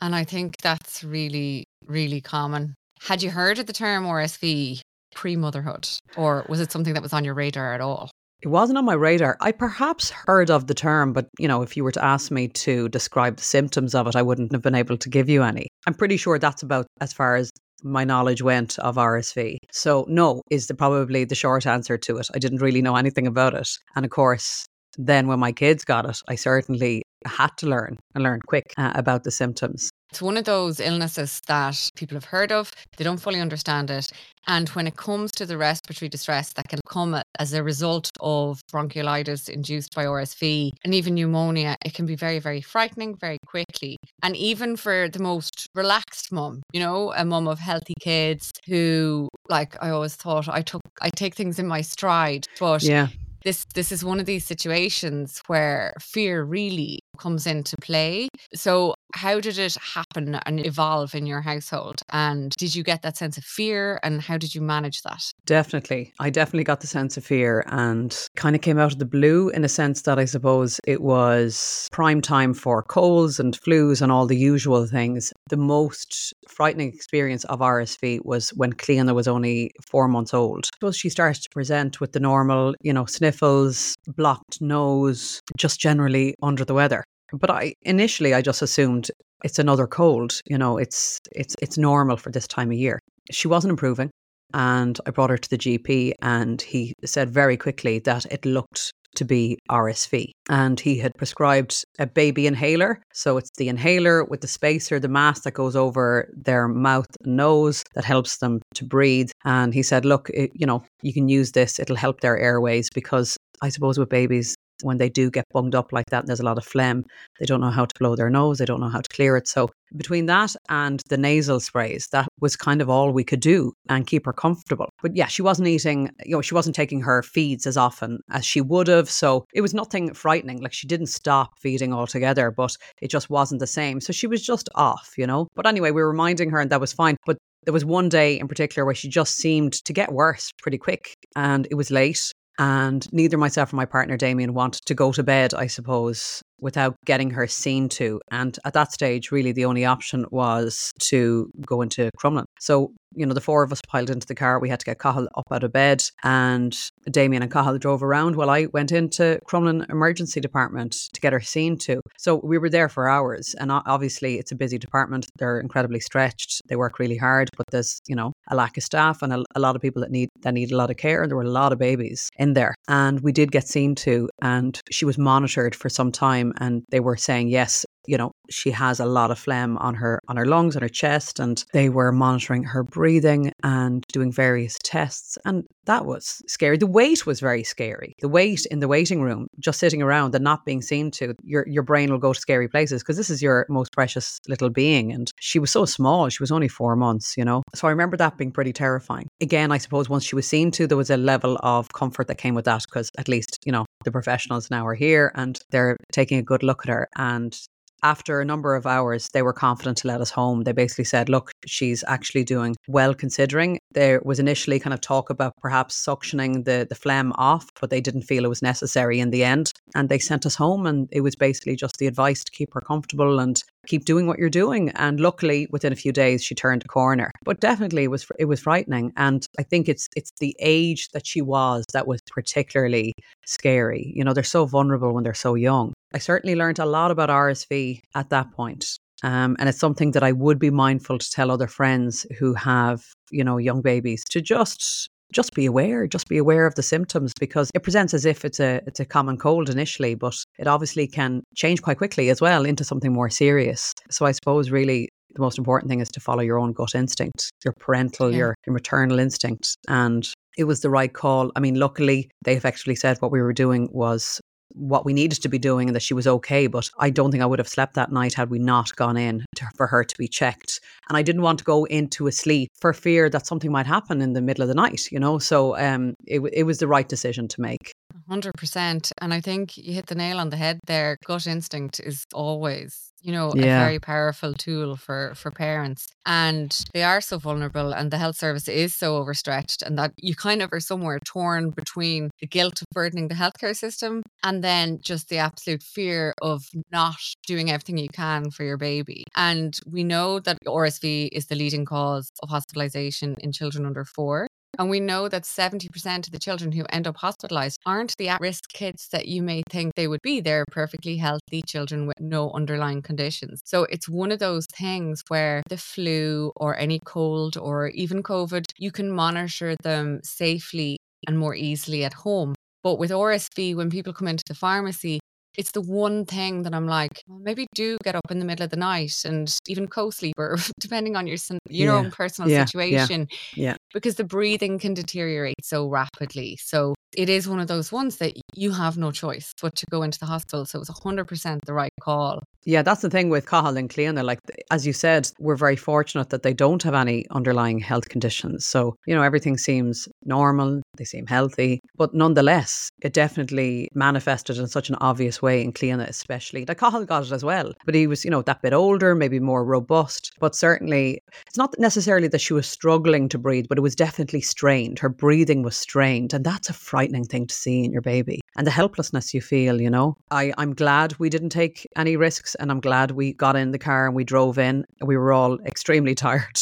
And 0.00 0.14
I 0.14 0.24
think 0.24 0.58
that's 0.58 1.02
really, 1.02 1.64
really 1.86 2.20
common. 2.20 2.74
Had 3.00 3.22
you 3.22 3.30
heard 3.30 3.58
of 3.58 3.66
the 3.66 3.72
term 3.72 4.04
RSV 4.04 4.80
pre 5.14 5.36
motherhood, 5.36 5.88
or 6.16 6.44
was 6.48 6.60
it 6.60 6.70
something 6.72 6.94
that 6.94 7.02
was 7.02 7.12
on 7.12 7.24
your 7.24 7.34
radar 7.34 7.74
at 7.74 7.80
all? 7.80 8.10
It 8.42 8.48
wasn't 8.48 8.78
on 8.78 8.84
my 8.84 8.94
radar. 8.94 9.36
I 9.40 9.52
perhaps 9.52 10.10
heard 10.10 10.50
of 10.50 10.66
the 10.66 10.74
term, 10.74 11.12
but 11.12 11.28
you 11.38 11.48
know, 11.48 11.62
if 11.62 11.76
you 11.76 11.84
were 11.84 11.92
to 11.92 12.04
ask 12.04 12.30
me 12.30 12.48
to 12.48 12.88
describe 12.90 13.36
the 13.36 13.42
symptoms 13.42 13.94
of 13.94 14.06
it, 14.06 14.14
I 14.14 14.22
wouldn't 14.22 14.52
have 14.52 14.62
been 14.62 14.74
able 14.74 14.98
to 14.98 15.08
give 15.08 15.28
you 15.28 15.42
any. 15.42 15.68
I'm 15.86 15.94
pretty 15.94 16.18
sure 16.18 16.38
that's 16.38 16.62
about 16.62 16.86
as 17.00 17.12
far 17.12 17.36
as 17.36 17.50
my 17.82 18.04
knowledge 18.04 18.42
went 18.42 18.78
of 18.78 18.96
RSV. 18.96 19.56
So 19.72 20.04
no 20.08 20.42
is 20.50 20.66
the 20.66 20.74
probably 20.74 21.24
the 21.24 21.34
short 21.34 21.66
answer 21.66 21.96
to 21.96 22.18
it. 22.18 22.28
I 22.34 22.38
didn't 22.38 22.62
really 22.62 22.82
know 22.82 22.96
anything 22.96 23.26
about 23.26 23.54
it. 23.54 23.68
And 23.94 24.04
of 24.04 24.10
course, 24.10 24.66
then 24.98 25.28
when 25.28 25.40
my 25.40 25.52
kids 25.52 25.84
got 25.84 26.08
it, 26.08 26.18
I 26.28 26.34
certainly 26.34 27.02
had 27.26 27.56
to 27.58 27.66
learn 27.66 27.98
and 28.14 28.24
learn 28.24 28.40
quick 28.46 28.72
uh, 28.76 28.92
about 28.94 29.24
the 29.24 29.30
symptoms. 29.30 29.90
It's 30.10 30.22
one 30.22 30.36
of 30.36 30.44
those 30.44 30.80
illnesses 30.80 31.40
that 31.48 31.90
people 31.96 32.16
have 32.16 32.24
heard 32.24 32.52
of, 32.52 32.72
they 32.96 33.04
don't 33.04 33.20
fully 33.20 33.40
understand 33.40 33.90
it. 33.90 34.10
And 34.46 34.68
when 34.70 34.86
it 34.86 34.96
comes 34.96 35.32
to 35.32 35.46
the 35.46 35.58
respiratory 35.58 36.08
distress 36.08 36.52
that 36.52 36.68
can 36.68 36.78
come 36.88 37.20
as 37.38 37.52
a 37.52 37.62
result 37.62 38.10
of 38.20 38.60
bronchiolitis 38.72 39.48
induced 39.48 39.94
by 39.94 40.04
RSV 40.04 40.70
and 40.84 40.94
even 40.94 41.16
pneumonia, 41.16 41.76
it 41.84 41.94
can 41.94 42.06
be 42.06 42.14
very, 42.14 42.38
very 42.38 42.60
frightening 42.60 43.16
very 43.16 43.38
quickly. 43.46 43.96
And 44.22 44.36
even 44.36 44.76
for 44.76 45.08
the 45.08 45.18
most 45.18 45.66
relaxed 45.74 46.30
mum, 46.30 46.62
you 46.72 46.78
know, 46.78 47.12
a 47.16 47.24
mum 47.24 47.48
of 47.48 47.58
healthy 47.58 47.94
kids 48.00 48.52
who, 48.66 49.28
like 49.48 49.76
I 49.82 49.90
always 49.90 50.14
thought, 50.14 50.48
I 50.48 50.62
took, 50.62 50.82
I 51.02 51.10
take 51.10 51.34
things 51.34 51.58
in 51.58 51.66
my 51.66 51.80
stride. 51.80 52.46
But 52.60 52.84
yeah 52.84 53.08
this 53.46 53.64
this 53.74 53.92
is 53.92 54.04
one 54.04 54.18
of 54.18 54.26
these 54.26 54.44
situations 54.44 55.40
where 55.46 55.94
fear 56.00 56.42
really 56.42 56.98
comes 57.16 57.46
into 57.46 57.76
play. 57.78 58.28
So 58.54 58.94
how 59.14 59.40
did 59.40 59.58
it 59.58 59.76
happen 59.76 60.34
and 60.46 60.64
evolve 60.64 61.14
in 61.14 61.26
your 61.26 61.40
household? 61.40 62.00
And 62.10 62.52
did 62.58 62.74
you 62.74 62.82
get 62.82 63.02
that 63.02 63.16
sense 63.16 63.38
of 63.38 63.44
fear 63.44 63.98
and 64.02 64.20
how 64.20 64.38
did 64.38 64.54
you 64.54 64.60
manage 64.60 65.02
that? 65.02 65.32
Definitely. 65.46 66.12
I 66.20 66.30
definitely 66.30 66.64
got 66.64 66.80
the 66.80 66.86
sense 66.86 67.16
of 67.16 67.24
fear 67.24 67.64
and 67.68 68.16
kind 68.34 68.54
of 68.54 68.62
came 68.62 68.78
out 68.78 68.92
of 68.92 68.98
the 68.98 69.06
blue 69.06 69.48
in 69.50 69.64
a 69.64 69.68
sense 69.68 70.02
that 70.02 70.18
I 70.18 70.24
suppose 70.24 70.80
it 70.86 71.00
was 71.02 71.88
prime 71.92 72.20
time 72.20 72.54
for 72.54 72.82
colds 72.82 73.40
and 73.40 73.58
flus 73.58 74.02
and 74.02 74.12
all 74.12 74.26
the 74.26 74.36
usual 74.36 74.86
things. 74.86 75.32
The 75.48 75.56
most 75.56 76.34
frightening 76.48 76.92
experience 76.92 77.44
of 77.44 77.60
RSV 77.60 78.24
was 78.24 78.50
when 78.50 78.72
Cleona 78.72 79.14
was 79.14 79.28
only 79.28 79.70
four 79.90 80.08
months 80.08 80.34
old. 80.34 80.68
Well, 80.80 80.92
she 80.92 81.08
started 81.08 81.42
to 81.42 81.50
present 81.50 82.00
with 82.00 82.12
the 82.12 82.20
normal, 82.20 82.74
you 82.82 82.92
know, 82.92 83.06
sniffles, 83.06 83.96
blocked 84.06 84.60
nose, 84.60 85.40
just 85.56 85.80
generally 85.80 86.34
under 86.42 86.64
the 86.64 86.74
weather. 86.74 87.04
But 87.32 87.50
I 87.50 87.74
initially 87.82 88.34
I 88.34 88.42
just 88.42 88.62
assumed 88.62 89.10
it's 89.44 89.58
another 89.58 89.86
cold. 89.86 90.40
You 90.46 90.58
know, 90.58 90.78
it's 90.78 91.18
it's 91.32 91.56
it's 91.60 91.78
normal 91.78 92.16
for 92.16 92.30
this 92.30 92.46
time 92.46 92.70
of 92.70 92.78
year. 92.78 92.98
She 93.30 93.48
wasn't 93.48 93.72
improving, 93.72 94.10
and 94.54 94.98
I 95.06 95.10
brought 95.10 95.30
her 95.30 95.38
to 95.38 95.50
the 95.50 95.58
GP, 95.58 96.12
and 96.22 96.62
he 96.62 96.94
said 97.04 97.30
very 97.30 97.56
quickly 97.56 97.98
that 98.00 98.26
it 98.26 98.44
looked 98.44 98.92
to 99.16 99.24
be 99.24 99.58
RSV. 99.70 100.30
And 100.48 100.78
he 100.78 100.98
had 100.98 101.12
prescribed 101.16 101.84
a 101.98 102.06
baby 102.06 102.46
inhaler. 102.46 103.00
So 103.12 103.36
it's 103.36 103.50
the 103.56 103.68
inhaler 103.68 104.24
with 104.24 104.40
the 104.40 104.48
spacer, 104.48 104.98
the 104.98 105.08
mask 105.08 105.42
that 105.42 105.54
goes 105.54 105.76
over 105.76 106.32
their 106.36 106.68
mouth 106.68 107.06
and 107.24 107.36
nose 107.36 107.82
that 107.94 108.04
helps 108.04 108.38
them 108.38 108.60
to 108.74 108.84
breathe. 108.84 109.30
And 109.44 109.74
he 109.74 109.82
said, 109.82 110.04
look, 110.04 110.30
it, 110.30 110.50
you 110.54 110.66
know, 110.66 110.82
you 111.02 111.12
can 111.12 111.28
use 111.28 111.52
this, 111.52 111.78
it'll 111.78 111.96
help 111.96 112.20
their 112.20 112.38
airways 112.38 112.88
because 112.94 113.36
I 113.62 113.70
suppose 113.70 113.98
with 113.98 114.08
babies, 114.08 114.54
when 114.82 114.98
they 114.98 115.08
do 115.08 115.30
get 115.30 115.44
bunged 115.52 115.74
up 115.74 115.92
like 115.92 116.06
that 116.10 116.20
and 116.20 116.28
there's 116.28 116.40
a 116.40 116.44
lot 116.44 116.58
of 116.58 116.64
phlegm, 116.64 117.04
they 117.40 117.46
don't 117.46 117.60
know 117.60 117.70
how 117.70 117.84
to 117.84 117.94
blow 117.98 118.16
their 118.16 118.30
nose, 118.30 118.58
they 118.58 118.64
don't 118.64 118.80
know 118.80 118.88
how 118.88 119.00
to 119.00 119.08
clear 119.08 119.36
it. 119.36 119.48
So 119.48 119.70
between 119.96 120.26
that 120.26 120.54
and 120.68 121.00
the 121.08 121.16
nasal 121.16 121.60
sprays, 121.60 122.08
that 122.12 122.28
was 122.40 122.56
kind 122.56 122.80
of 122.82 122.90
all 122.90 123.12
we 123.12 123.24
could 123.24 123.40
do 123.40 123.72
and 123.88 124.06
keep 124.06 124.26
her 124.26 124.32
comfortable. 124.32 124.88
But 125.02 125.16
yeah, 125.16 125.26
she 125.26 125.42
wasn't 125.42 125.68
eating, 125.68 126.10
you 126.24 126.36
know, 126.36 126.42
she 126.42 126.54
wasn't 126.54 126.76
taking 126.76 127.00
her 127.02 127.22
feeds 127.22 127.66
as 127.66 127.76
often 127.76 128.18
as 128.30 128.44
she 128.44 128.60
would 128.60 128.88
have. 128.88 129.08
So 129.08 129.46
it 129.54 129.60
was 129.60 129.74
nothing 129.74 130.12
frightening. 130.12 130.60
Like 130.60 130.72
she 130.72 130.86
didn't 130.86 131.06
stop 131.06 131.50
feeding 131.60 131.92
altogether, 131.92 132.50
but 132.50 132.76
it 133.00 133.08
just 133.08 133.30
wasn't 133.30 133.60
the 133.60 133.66
same. 133.66 134.00
So 134.00 134.12
she 134.12 134.26
was 134.26 134.44
just 134.44 134.68
off, 134.74 135.12
you 135.16 135.26
know. 135.26 135.48
But 135.54 135.66
anyway, 135.66 135.90
we 135.90 136.02
were 136.02 136.10
reminding 136.10 136.50
her 136.50 136.60
and 136.60 136.70
that 136.70 136.80
was 136.80 136.92
fine. 136.92 137.16
But 137.24 137.38
there 137.64 137.72
was 137.72 137.84
one 137.84 138.08
day 138.08 138.38
in 138.38 138.48
particular 138.48 138.84
where 138.84 138.94
she 138.94 139.08
just 139.08 139.36
seemed 139.36 139.72
to 139.84 139.92
get 139.92 140.12
worse 140.12 140.50
pretty 140.62 140.78
quick 140.78 141.14
and 141.34 141.66
it 141.70 141.74
was 141.74 141.90
late 141.90 142.32
and 142.58 143.10
neither 143.12 143.38
myself 143.38 143.72
or 143.72 143.76
my 143.76 143.86
partner 143.86 144.16
Damien 144.16 144.54
want 144.54 144.74
to 144.74 144.94
go 144.94 145.12
to 145.12 145.22
bed, 145.22 145.54
I 145.54 145.66
suppose, 145.66 146.42
without 146.60 146.96
getting 147.04 147.30
her 147.30 147.46
seen 147.46 147.88
to. 147.90 148.20
And 148.30 148.58
at 148.64 148.74
that 148.74 148.92
stage, 148.92 149.30
really 149.30 149.52
the 149.52 149.64
only 149.64 149.84
option 149.84 150.26
was 150.30 150.92
to 151.00 151.50
go 151.66 151.82
into 151.82 152.10
Crumlin. 152.18 152.44
So, 152.60 152.92
you 153.14 153.24
know, 153.24 153.34
the 153.34 153.40
four 153.40 153.62
of 153.62 153.72
us 153.72 153.80
piled 153.88 154.10
into 154.10 154.26
the 154.26 154.34
car. 154.34 154.58
We 154.60 154.68
had 154.68 154.80
to 154.80 154.84
get 154.84 154.98
Cathal 154.98 155.28
up 155.36 155.46
out 155.50 155.64
of 155.64 155.72
bed, 155.72 156.04
and 156.22 156.76
Damien 157.10 157.42
and 157.42 157.50
Cathal 157.50 157.78
drove 157.78 158.02
around 158.02 158.36
while 158.36 158.50
I 158.50 158.66
went 158.74 158.92
into 158.92 159.38
Crumlin 159.48 159.88
Emergency 159.88 160.38
Department 160.40 160.92
to 161.14 161.20
get 161.20 161.32
her 161.32 161.40
seen 161.40 161.78
to. 161.78 162.00
So 162.18 162.40
we 162.44 162.58
were 162.58 162.68
there 162.68 162.90
for 162.90 163.08
hours. 163.08 163.54
And 163.58 163.72
obviously, 163.72 164.38
it's 164.38 164.52
a 164.52 164.56
busy 164.56 164.76
department. 164.76 165.26
They're 165.38 165.60
incredibly 165.60 166.00
stretched. 166.00 166.60
They 166.68 166.76
work 166.76 166.98
really 166.98 167.16
hard, 167.16 167.48
but 167.56 167.66
there's, 167.70 168.00
you 168.06 168.14
know, 168.14 168.32
a 168.48 168.54
lack 168.54 168.76
of 168.76 168.82
staff 168.82 169.22
and 169.22 169.32
a, 169.32 169.44
a 169.54 169.60
lot 169.60 169.76
of 169.76 169.82
people 169.82 170.02
that 170.02 170.10
need 170.10 170.28
that 170.42 170.52
need 170.52 170.72
a 170.72 170.76
lot 170.76 170.90
of 170.90 170.98
care. 170.98 171.22
And 171.22 171.30
there 171.30 171.36
were 171.36 171.42
a 171.42 171.48
lot 171.48 171.72
of 171.72 171.78
babies 171.78 172.28
in 172.38 172.52
there. 172.52 172.74
And 172.88 173.20
we 173.20 173.32
did 173.32 173.50
get 173.50 173.66
seen 173.66 173.94
to, 173.96 174.28
and 174.42 174.78
she 174.90 175.06
was 175.06 175.16
monitored 175.16 175.74
for 175.74 175.88
some 175.88 176.12
time 176.12 176.45
time 176.52 176.66
and 176.66 176.82
they 176.90 177.00
were 177.00 177.16
saying, 177.16 177.48
yes, 177.48 177.85
you 178.06 178.16
know, 178.16 178.32
she 178.50 178.70
has 178.70 179.00
a 179.00 179.06
lot 179.06 179.30
of 179.30 179.38
phlegm 179.38 179.76
on 179.78 179.94
her 179.94 180.20
on 180.28 180.36
her 180.36 180.46
lungs 180.46 180.76
and 180.76 180.82
her 180.82 180.88
chest 180.88 181.40
and 181.40 181.64
they 181.72 181.88
were 181.88 182.12
monitoring 182.12 182.64
her 182.64 182.82
breathing 182.82 183.52
and 183.62 184.04
doing 184.12 184.32
various 184.32 184.78
tests 184.82 185.38
and 185.44 185.64
that 185.86 186.04
was 186.04 186.42
scary. 186.48 186.76
The 186.76 186.86
wait 186.86 187.26
was 187.26 187.38
very 187.38 187.62
scary. 187.62 188.14
The 188.20 188.28
wait 188.28 188.66
in 188.66 188.80
the 188.80 188.88
waiting 188.88 189.22
room 189.22 189.46
just 189.60 189.78
sitting 189.78 190.02
around 190.02 190.34
and 190.34 190.42
not 190.42 190.64
being 190.64 190.82
seen 190.82 191.10
to 191.12 191.34
your 191.42 191.66
your 191.68 191.82
brain 191.82 192.10
will 192.10 192.18
go 192.18 192.32
to 192.32 192.40
scary 192.40 192.68
places 192.68 193.02
because 193.02 193.16
this 193.16 193.30
is 193.30 193.42
your 193.42 193.66
most 193.68 193.92
precious 193.92 194.38
little 194.48 194.70
being 194.70 195.12
and 195.12 195.32
she 195.40 195.58
was 195.58 195.70
so 195.70 195.84
small 195.84 196.28
she 196.28 196.42
was 196.42 196.50
only 196.52 196.68
4 196.68 196.96
months 196.96 197.36
you 197.36 197.44
know? 197.44 197.62
So 197.74 197.88
i 197.88 197.90
remember 197.90 198.16
that 198.16 198.36
being 198.36 198.52
pretty 198.52 198.72
terrifying. 198.72 199.28
Again 199.40 199.72
i 199.72 199.78
suppose 199.78 200.08
once 200.08 200.24
she 200.24 200.34
was 200.34 200.46
seen 200.46 200.70
to 200.72 200.86
there 200.86 200.96
was 200.96 201.10
a 201.10 201.16
level 201.16 201.58
of 201.62 201.92
comfort 201.92 202.26
that 202.28 202.38
came 202.38 202.54
with 202.54 202.64
that 202.64 202.82
because 202.88 203.10
at 203.18 203.28
least 203.28 203.58
you 203.64 203.72
know 203.72 203.84
the 204.04 204.12
professionals 204.12 204.70
now 204.70 204.86
are 204.86 204.94
here 204.94 205.32
and 205.34 205.60
they're 205.70 205.96
taking 206.12 206.38
a 206.38 206.42
good 206.42 206.62
look 206.62 206.82
at 206.84 206.88
her 206.88 207.08
and 207.16 207.58
after 208.06 208.40
a 208.40 208.44
number 208.44 208.76
of 208.76 208.86
hours, 208.86 209.30
they 209.30 209.42
were 209.42 209.52
confident 209.52 209.98
to 209.98 210.06
let 210.06 210.20
us 210.20 210.30
home. 210.30 210.62
They 210.62 210.70
basically 210.70 211.08
said, 211.14 211.28
look, 211.28 211.50
she's 211.66 212.04
actually 212.06 212.44
doing 212.44 212.76
well 212.86 213.12
considering. 213.14 213.80
There 213.90 214.20
was 214.24 214.38
initially 214.38 214.78
kind 214.78 214.94
of 214.94 215.00
talk 215.00 215.28
about 215.28 215.54
perhaps 215.60 215.92
suctioning 216.06 216.64
the, 216.66 216.86
the 216.88 216.94
phlegm 216.94 217.32
off, 217.36 217.68
but 217.80 217.90
they 217.90 218.00
didn't 218.00 218.22
feel 218.22 218.44
it 218.44 218.48
was 218.56 218.62
necessary 218.62 219.18
in 219.18 219.30
the 219.30 219.42
end. 219.42 219.72
And 219.96 220.08
they 220.08 220.20
sent 220.20 220.46
us 220.46 220.54
home, 220.54 220.86
and 220.86 221.08
it 221.10 221.22
was 221.22 221.34
basically 221.34 221.74
just 221.74 221.96
the 221.96 222.06
advice 222.06 222.44
to 222.44 222.52
keep 222.52 222.72
her 222.74 222.80
comfortable 222.80 223.40
and 223.40 223.60
keep 223.86 224.04
doing 224.04 224.26
what 224.28 224.38
you're 224.38 224.50
doing. 224.50 224.90
And 224.90 225.18
luckily, 225.18 225.66
within 225.72 225.92
a 225.92 225.96
few 226.04 226.12
days, 226.12 226.44
she 226.44 226.54
turned 226.54 226.84
a 226.84 226.88
corner. 226.88 227.32
But 227.44 227.60
definitely, 227.60 228.04
it 228.04 228.10
was 228.10 228.26
it 228.38 228.44
was 228.44 228.60
frightening. 228.60 229.12
And 229.16 229.44
I 229.58 229.64
think 229.64 229.88
it's 229.88 230.06
it's 230.14 230.32
the 230.38 230.54
age 230.60 231.08
that 231.08 231.26
she 231.26 231.40
was 231.40 231.84
that 231.92 232.06
was 232.06 232.20
particularly 232.30 233.14
scary. 233.46 234.12
You 234.14 234.22
know, 234.22 234.32
they're 234.32 234.44
so 234.44 234.66
vulnerable 234.66 235.12
when 235.12 235.24
they're 235.24 235.34
so 235.34 235.54
young. 235.54 235.92
I 236.14 236.18
certainly 236.18 236.56
learned 236.56 236.78
a 236.78 236.86
lot 236.86 237.10
about 237.10 237.28
RSV 237.28 238.00
at 238.14 238.30
that 238.30 238.52
point. 238.52 238.98
Um, 239.22 239.56
and 239.58 239.68
it's 239.68 239.78
something 239.78 240.10
that 240.12 240.22
I 240.22 240.32
would 240.32 240.58
be 240.58 240.70
mindful 240.70 241.18
to 241.18 241.30
tell 241.30 241.50
other 241.50 241.66
friends 241.66 242.26
who 242.38 242.54
have, 242.54 243.02
you 243.30 243.42
know, 243.42 243.58
young 243.58 243.82
babies 243.82 244.22
to 244.30 244.40
just 244.40 245.08
just 245.32 245.54
be 245.54 245.66
aware, 245.66 246.06
just 246.06 246.28
be 246.28 246.38
aware 246.38 246.66
of 246.66 246.76
the 246.76 246.82
symptoms 246.84 247.32
because 247.40 247.68
it 247.74 247.82
presents 247.82 248.14
as 248.14 248.24
if 248.24 248.44
it's 248.44 248.60
a 248.60 248.80
it's 248.86 249.00
a 249.00 249.04
common 249.04 249.36
cold 249.36 249.68
initially, 249.68 250.14
but 250.14 250.36
it 250.58 250.66
obviously 250.66 251.06
can 251.06 251.42
change 251.54 251.82
quite 251.82 251.98
quickly 251.98 252.30
as 252.30 252.40
well 252.40 252.64
into 252.64 252.84
something 252.84 253.12
more 253.12 253.30
serious. 253.30 253.92
So 254.10 254.26
I 254.26 254.32
suppose 254.32 254.70
really 254.70 255.08
the 255.34 255.42
most 255.42 255.58
important 255.58 255.90
thing 255.90 256.00
is 256.00 256.08
to 256.10 256.20
follow 256.20 256.42
your 256.42 256.58
own 256.58 256.72
gut 256.72 256.94
instinct, 256.94 257.50
your 257.64 257.74
parental, 257.78 258.30
yeah. 258.30 258.38
your, 258.38 258.54
your 258.66 258.74
maternal 258.74 259.18
instinct. 259.18 259.76
And 259.88 260.26
it 260.56 260.64
was 260.64 260.80
the 260.80 260.90
right 260.90 261.12
call. 261.12 261.52
I 261.54 261.60
mean, 261.60 261.74
luckily, 261.74 262.30
they 262.44 262.56
effectively 262.56 262.94
said 262.94 263.18
what 263.18 263.30
we 263.30 263.42
were 263.42 263.52
doing 263.52 263.88
was 263.92 264.40
what 264.70 265.04
we 265.04 265.12
needed 265.12 265.42
to 265.42 265.48
be 265.48 265.58
doing 265.58 265.88
and 265.88 265.94
that 265.94 266.02
she 266.02 266.14
was 266.14 266.26
okay. 266.26 266.66
But 266.66 266.90
I 266.98 267.10
don't 267.10 267.30
think 267.30 267.42
I 267.42 267.46
would 267.46 267.58
have 267.58 267.68
slept 267.68 267.94
that 267.94 268.12
night 268.12 268.34
had 268.34 268.50
we 268.50 268.58
not 268.58 268.94
gone 268.96 269.16
in 269.16 269.44
to, 269.56 269.66
for 269.76 269.86
her 269.86 270.04
to 270.04 270.14
be 270.18 270.28
checked. 270.28 270.80
And 271.08 271.16
I 271.16 271.22
didn't 271.22 271.42
want 271.42 271.58
to 271.58 271.64
go 271.64 271.84
into 271.84 272.26
a 272.26 272.32
sleep 272.32 272.70
for 272.80 272.92
fear 272.92 273.28
that 273.30 273.46
something 273.46 273.72
might 273.72 273.86
happen 273.86 274.20
in 274.20 274.32
the 274.32 274.42
middle 274.42 274.62
of 274.62 274.68
the 274.68 274.74
night, 274.74 275.10
you 275.10 275.18
know? 275.18 275.38
So 275.38 275.76
um, 275.76 276.14
it, 276.26 276.40
it 276.52 276.64
was 276.64 276.78
the 276.78 276.88
right 276.88 277.08
decision 277.08 277.48
to 277.48 277.60
make. 277.60 277.92
100%. 278.30 279.12
And 279.20 279.34
I 279.34 279.40
think 279.40 279.76
you 279.76 279.94
hit 279.94 280.06
the 280.06 280.14
nail 280.14 280.38
on 280.38 280.50
the 280.50 280.56
head 280.56 280.80
there. 280.86 281.18
Gut 281.24 281.46
instinct 281.46 282.00
is 282.00 282.24
always 282.32 283.06
you 283.26 283.32
know 283.32 283.52
yeah. 283.54 283.80
a 283.80 283.84
very 283.84 283.98
powerful 283.98 284.52
tool 284.54 284.96
for 284.96 285.32
for 285.34 285.50
parents 285.50 286.06
and 286.26 286.84
they 286.94 287.02
are 287.02 287.20
so 287.20 287.38
vulnerable 287.38 287.92
and 287.92 288.10
the 288.10 288.18
health 288.18 288.36
service 288.36 288.68
is 288.68 288.94
so 288.94 289.16
overstretched 289.16 289.82
and 289.82 289.98
that 289.98 290.12
you 290.16 290.34
kind 290.34 290.62
of 290.62 290.72
are 290.72 290.80
somewhere 290.80 291.18
torn 291.24 291.70
between 291.70 292.30
the 292.40 292.46
guilt 292.46 292.80
of 292.80 292.86
burdening 292.92 293.26
the 293.28 293.34
healthcare 293.34 293.74
system 293.74 294.22
and 294.44 294.62
then 294.62 294.98
just 295.00 295.28
the 295.28 295.38
absolute 295.38 295.82
fear 295.82 296.34
of 296.40 296.64
not 296.92 297.16
doing 297.46 297.70
everything 297.70 297.98
you 297.98 298.08
can 298.08 298.50
for 298.50 298.62
your 298.62 298.76
baby 298.76 299.24
and 299.34 299.78
we 299.86 300.04
know 300.04 300.38
that 300.38 300.58
RSV 300.64 301.28
is 301.32 301.46
the 301.46 301.56
leading 301.56 301.84
cause 301.84 302.30
of 302.42 302.48
hospitalization 302.48 303.34
in 303.40 303.50
children 303.50 303.86
under 303.86 304.04
4 304.04 304.46
and 304.78 304.90
we 304.90 305.00
know 305.00 305.28
that 305.28 305.44
70% 305.44 306.26
of 306.26 306.32
the 306.32 306.38
children 306.38 306.72
who 306.72 306.84
end 306.90 307.06
up 307.06 307.16
hospitalized 307.16 307.80
aren't 307.86 308.16
the 308.16 308.28
at 308.28 308.40
risk 308.40 308.68
kids 308.72 309.08
that 309.12 309.28
you 309.28 309.42
may 309.42 309.62
think 309.70 309.94
they 309.94 310.08
would 310.08 310.22
be. 310.22 310.40
They're 310.40 310.64
perfectly 310.70 311.16
healthy 311.16 311.62
children 311.66 312.06
with 312.06 312.20
no 312.20 312.50
underlying 312.52 313.02
conditions. 313.02 313.62
So 313.64 313.84
it's 313.84 314.08
one 314.08 314.32
of 314.32 314.38
those 314.38 314.66
things 314.66 315.22
where 315.28 315.62
the 315.68 315.76
flu 315.76 316.52
or 316.56 316.76
any 316.76 317.00
cold 317.04 317.56
or 317.56 317.88
even 317.88 318.22
COVID, 318.22 318.66
you 318.78 318.90
can 318.90 319.10
monitor 319.10 319.76
them 319.82 320.20
safely 320.22 320.98
and 321.26 321.38
more 321.38 321.54
easily 321.54 322.04
at 322.04 322.12
home. 322.12 322.54
But 322.82 322.98
with 322.98 323.10
RSV, 323.10 323.74
when 323.74 323.90
people 323.90 324.12
come 324.12 324.28
into 324.28 324.44
the 324.46 324.54
pharmacy, 324.54 325.20
it's 325.56 325.72
the 325.72 325.80
one 325.80 326.24
thing 326.24 326.62
that 326.62 326.74
I'm 326.74 326.86
like, 326.86 327.22
well, 327.26 327.38
maybe 327.38 327.66
do 327.74 327.96
get 328.04 328.14
up 328.14 328.30
in 328.30 328.38
the 328.38 328.44
middle 328.44 328.64
of 328.64 328.70
the 328.70 328.76
night 328.76 329.22
and 329.24 329.54
even 329.68 329.88
co-sleep 329.88 330.34
or 330.38 330.56
depending 330.80 331.16
on 331.16 331.26
your 331.26 331.36
your 331.68 331.94
Yeah. 331.94 331.98
own 332.00 332.10
personal 332.10 332.50
Yeah, 332.50 332.58
yeah, 332.58 332.64
situation. 332.66 333.28
yeah. 333.54 333.76
Because 333.94 334.16
the 334.16 334.24
breathing 334.24 334.78
can 334.78 334.94
deteriorate 334.94 335.64
so 335.64 335.88
rapidly. 335.88 336.58
So 336.60 336.94
it 337.16 337.28
is 337.28 337.48
one 337.48 337.60
of 337.60 337.68
those 337.68 337.90
ones 337.92 338.16
that 338.18 338.34
you 338.54 338.72
have 338.72 338.98
no 338.98 339.10
choice 339.10 339.52
but 339.62 339.74
to 339.76 339.86
go 339.90 340.02
into 340.02 340.18
the 340.18 340.26
hospital. 340.26 340.66
So 340.66 340.78
it 340.78 340.80
was 340.80 340.90
100% 340.90 341.58
the 341.64 341.72
right 341.72 341.92
call. 342.02 342.40
Yeah, 342.64 342.82
that's 342.82 343.00
the 343.00 343.10
thing 343.10 343.28
with 343.30 343.46
Cathal 343.48 343.76
and 343.76 343.88
Cleona. 343.88 344.24
Like, 344.24 344.40
as 344.72 344.84
you 344.84 344.92
said, 344.92 345.30
we're 345.38 345.54
very 345.54 345.76
fortunate 345.76 346.30
that 346.30 346.42
they 346.42 346.52
don't 346.52 346.82
have 346.82 346.94
any 346.94 347.24
underlying 347.30 347.78
health 347.78 348.08
conditions. 348.08 348.66
So, 348.66 348.96
you 349.06 349.14
know, 349.14 349.22
everything 349.22 349.56
seems 349.56 350.08
normal, 350.24 350.82
they 350.98 351.04
seem 351.04 351.26
healthy. 351.28 351.78
But 351.96 352.12
nonetheless, 352.12 352.90
it 353.02 353.12
definitely 353.12 353.88
manifested 353.94 354.58
in 354.58 354.66
such 354.66 354.88
an 354.90 354.96
obvious 355.00 355.40
way 355.40 355.45
in 355.54 355.72
Cleona, 355.72 356.08
especially. 356.08 356.64
Like, 356.66 356.78
Cathal 356.78 357.04
got 357.04 357.26
it 357.26 357.32
as 357.32 357.44
well, 357.44 357.72
but 357.84 357.94
he 357.94 358.06
was, 358.06 358.24
you 358.24 358.30
know, 358.30 358.42
that 358.42 358.62
bit 358.62 358.72
older, 358.72 359.14
maybe 359.14 359.40
more 359.40 359.64
robust. 359.64 360.32
But 360.40 360.54
certainly, 360.54 361.22
it's 361.46 361.56
not 361.56 361.74
necessarily 361.78 362.28
that 362.28 362.40
she 362.40 362.52
was 362.52 362.66
struggling 362.66 363.28
to 363.30 363.38
breathe, 363.38 363.66
but 363.68 363.78
it 363.78 363.82
was 363.82 363.94
definitely 363.94 364.40
strained. 364.40 364.98
Her 364.98 365.08
breathing 365.08 365.62
was 365.62 365.76
strained. 365.76 366.32
And 366.32 366.44
that's 366.44 366.68
a 366.68 366.74
frightening 366.74 367.24
thing 367.24 367.46
to 367.46 367.54
see 367.54 367.84
in 367.84 367.92
your 367.92 368.02
baby. 368.02 368.40
And 368.56 368.66
the 368.66 368.70
helplessness 368.70 369.34
you 369.34 369.40
feel, 369.40 369.80
you 369.80 369.90
know. 369.90 370.16
I, 370.30 370.52
I'm 370.58 370.74
glad 370.74 371.18
we 371.18 371.28
didn't 371.28 371.50
take 371.50 371.86
any 371.96 372.16
risks 372.16 372.54
and 372.56 372.70
I'm 372.70 372.80
glad 372.80 373.12
we 373.12 373.32
got 373.32 373.56
in 373.56 373.72
the 373.72 373.78
car 373.78 374.06
and 374.06 374.14
we 374.14 374.24
drove 374.24 374.58
in. 374.58 374.84
We 375.00 375.16
were 375.16 375.32
all 375.32 375.58
extremely 375.66 376.14
tired 376.26 376.58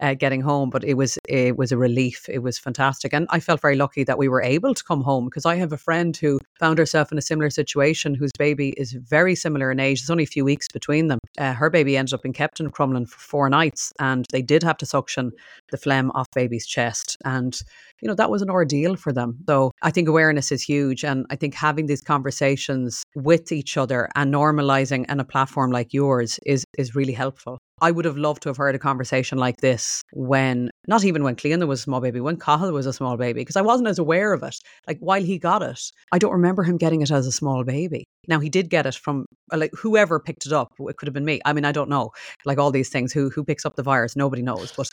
uh, 0.00 0.14
getting 0.14 0.40
home, 0.40 0.70
but 0.70 0.84
it 0.84 0.94
was 0.94 1.18
it 1.28 1.56
was 1.56 1.72
a 1.72 1.76
relief. 1.76 2.28
It 2.28 2.40
was 2.40 2.58
fantastic, 2.58 3.12
and 3.12 3.26
I 3.30 3.40
felt 3.40 3.60
very 3.60 3.76
lucky 3.76 4.04
that 4.04 4.18
we 4.18 4.28
were 4.28 4.42
able 4.42 4.74
to 4.74 4.84
come 4.84 5.02
home 5.02 5.26
because 5.26 5.46
I 5.46 5.56
have 5.56 5.72
a 5.72 5.78
friend 5.78 6.16
who 6.16 6.38
found 6.58 6.78
herself 6.78 7.12
in 7.12 7.18
a 7.18 7.22
similar 7.22 7.50
situation, 7.50 8.14
whose 8.14 8.32
baby 8.38 8.70
is 8.76 8.92
very 8.92 9.34
similar 9.34 9.70
in 9.70 9.80
age. 9.80 10.00
There's 10.00 10.10
only 10.10 10.24
a 10.24 10.26
few 10.26 10.44
weeks 10.44 10.68
between 10.72 11.08
them. 11.08 11.18
Uh, 11.38 11.52
her 11.52 11.70
baby 11.70 11.96
ended 11.96 12.14
up 12.14 12.24
in 12.24 12.32
kept 12.32 12.60
in 12.60 12.70
Crumlin 12.70 13.08
for 13.08 13.18
four 13.18 13.48
nights, 13.48 13.92
and 13.98 14.26
they 14.30 14.42
did 14.42 14.62
have 14.62 14.76
to 14.78 14.86
suction 14.86 15.32
the 15.70 15.78
phlegm 15.78 16.10
off 16.12 16.26
baby's 16.34 16.66
chest, 16.66 17.16
and 17.24 17.60
you 18.00 18.08
know 18.08 18.14
that 18.14 18.30
was 18.30 18.42
an 18.42 18.50
ordeal 18.50 18.96
for 18.96 19.12
them. 19.12 19.38
So 19.46 19.72
I 19.82 19.90
think 19.90 20.08
awareness 20.08 20.52
is 20.52 20.62
huge, 20.62 21.04
and 21.04 21.26
I 21.30 21.36
think 21.36 21.54
having 21.54 21.86
these 21.86 22.02
conversations 22.02 23.02
with 23.14 23.52
each 23.52 23.76
other 23.76 24.08
and 24.14 24.32
normalizing 24.32 25.10
on 25.10 25.20
a 25.20 25.24
platform 25.24 25.70
like 25.70 25.92
yours 25.92 26.38
is 26.46 26.64
is 26.78 26.94
really 26.94 27.12
helpful. 27.12 27.58
I 27.80 27.90
would 27.90 28.04
have 28.04 28.16
loved 28.16 28.42
to 28.42 28.48
have 28.48 28.56
heard 28.56 28.74
a 28.74 28.78
conversation 28.78 29.38
like 29.38 29.58
this 29.58 30.02
when, 30.12 30.70
not 30.86 31.04
even 31.04 31.22
when 31.22 31.36
Cleona 31.36 31.66
was 31.66 31.80
a 31.80 31.82
small 31.82 32.00
baby, 32.00 32.20
when 32.20 32.36
Cathal 32.36 32.72
was 32.72 32.86
a 32.86 32.92
small 32.92 33.16
baby, 33.16 33.40
because 33.40 33.56
I 33.56 33.62
wasn't 33.62 33.88
as 33.88 33.98
aware 33.98 34.32
of 34.32 34.42
it. 34.42 34.56
Like 34.86 34.98
while 35.00 35.22
he 35.22 35.38
got 35.38 35.62
it, 35.62 35.80
I 36.12 36.18
don't 36.18 36.32
remember 36.32 36.62
him 36.62 36.76
getting 36.76 37.00
it 37.00 37.10
as 37.10 37.26
a 37.26 37.32
small 37.32 37.64
baby. 37.64 38.04
Now 38.28 38.38
he 38.38 38.48
did 38.48 38.70
get 38.70 38.86
it 38.86 38.94
from 38.94 39.26
uh, 39.52 39.56
like 39.56 39.72
whoever 39.74 40.20
picked 40.20 40.46
it 40.46 40.52
up. 40.52 40.72
It 40.78 40.96
could 40.96 41.06
have 41.08 41.14
been 41.14 41.24
me. 41.24 41.40
I 41.44 41.52
mean, 41.52 41.64
I 41.64 41.72
don't 41.72 41.88
know. 41.88 42.10
Like 42.44 42.58
all 42.58 42.70
these 42.70 42.90
things, 42.90 43.12
who 43.12 43.30
who 43.30 43.44
picks 43.44 43.64
up 43.64 43.76
the 43.76 43.82
virus? 43.82 44.16
Nobody 44.16 44.42
knows. 44.42 44.72
But 44.76 44.88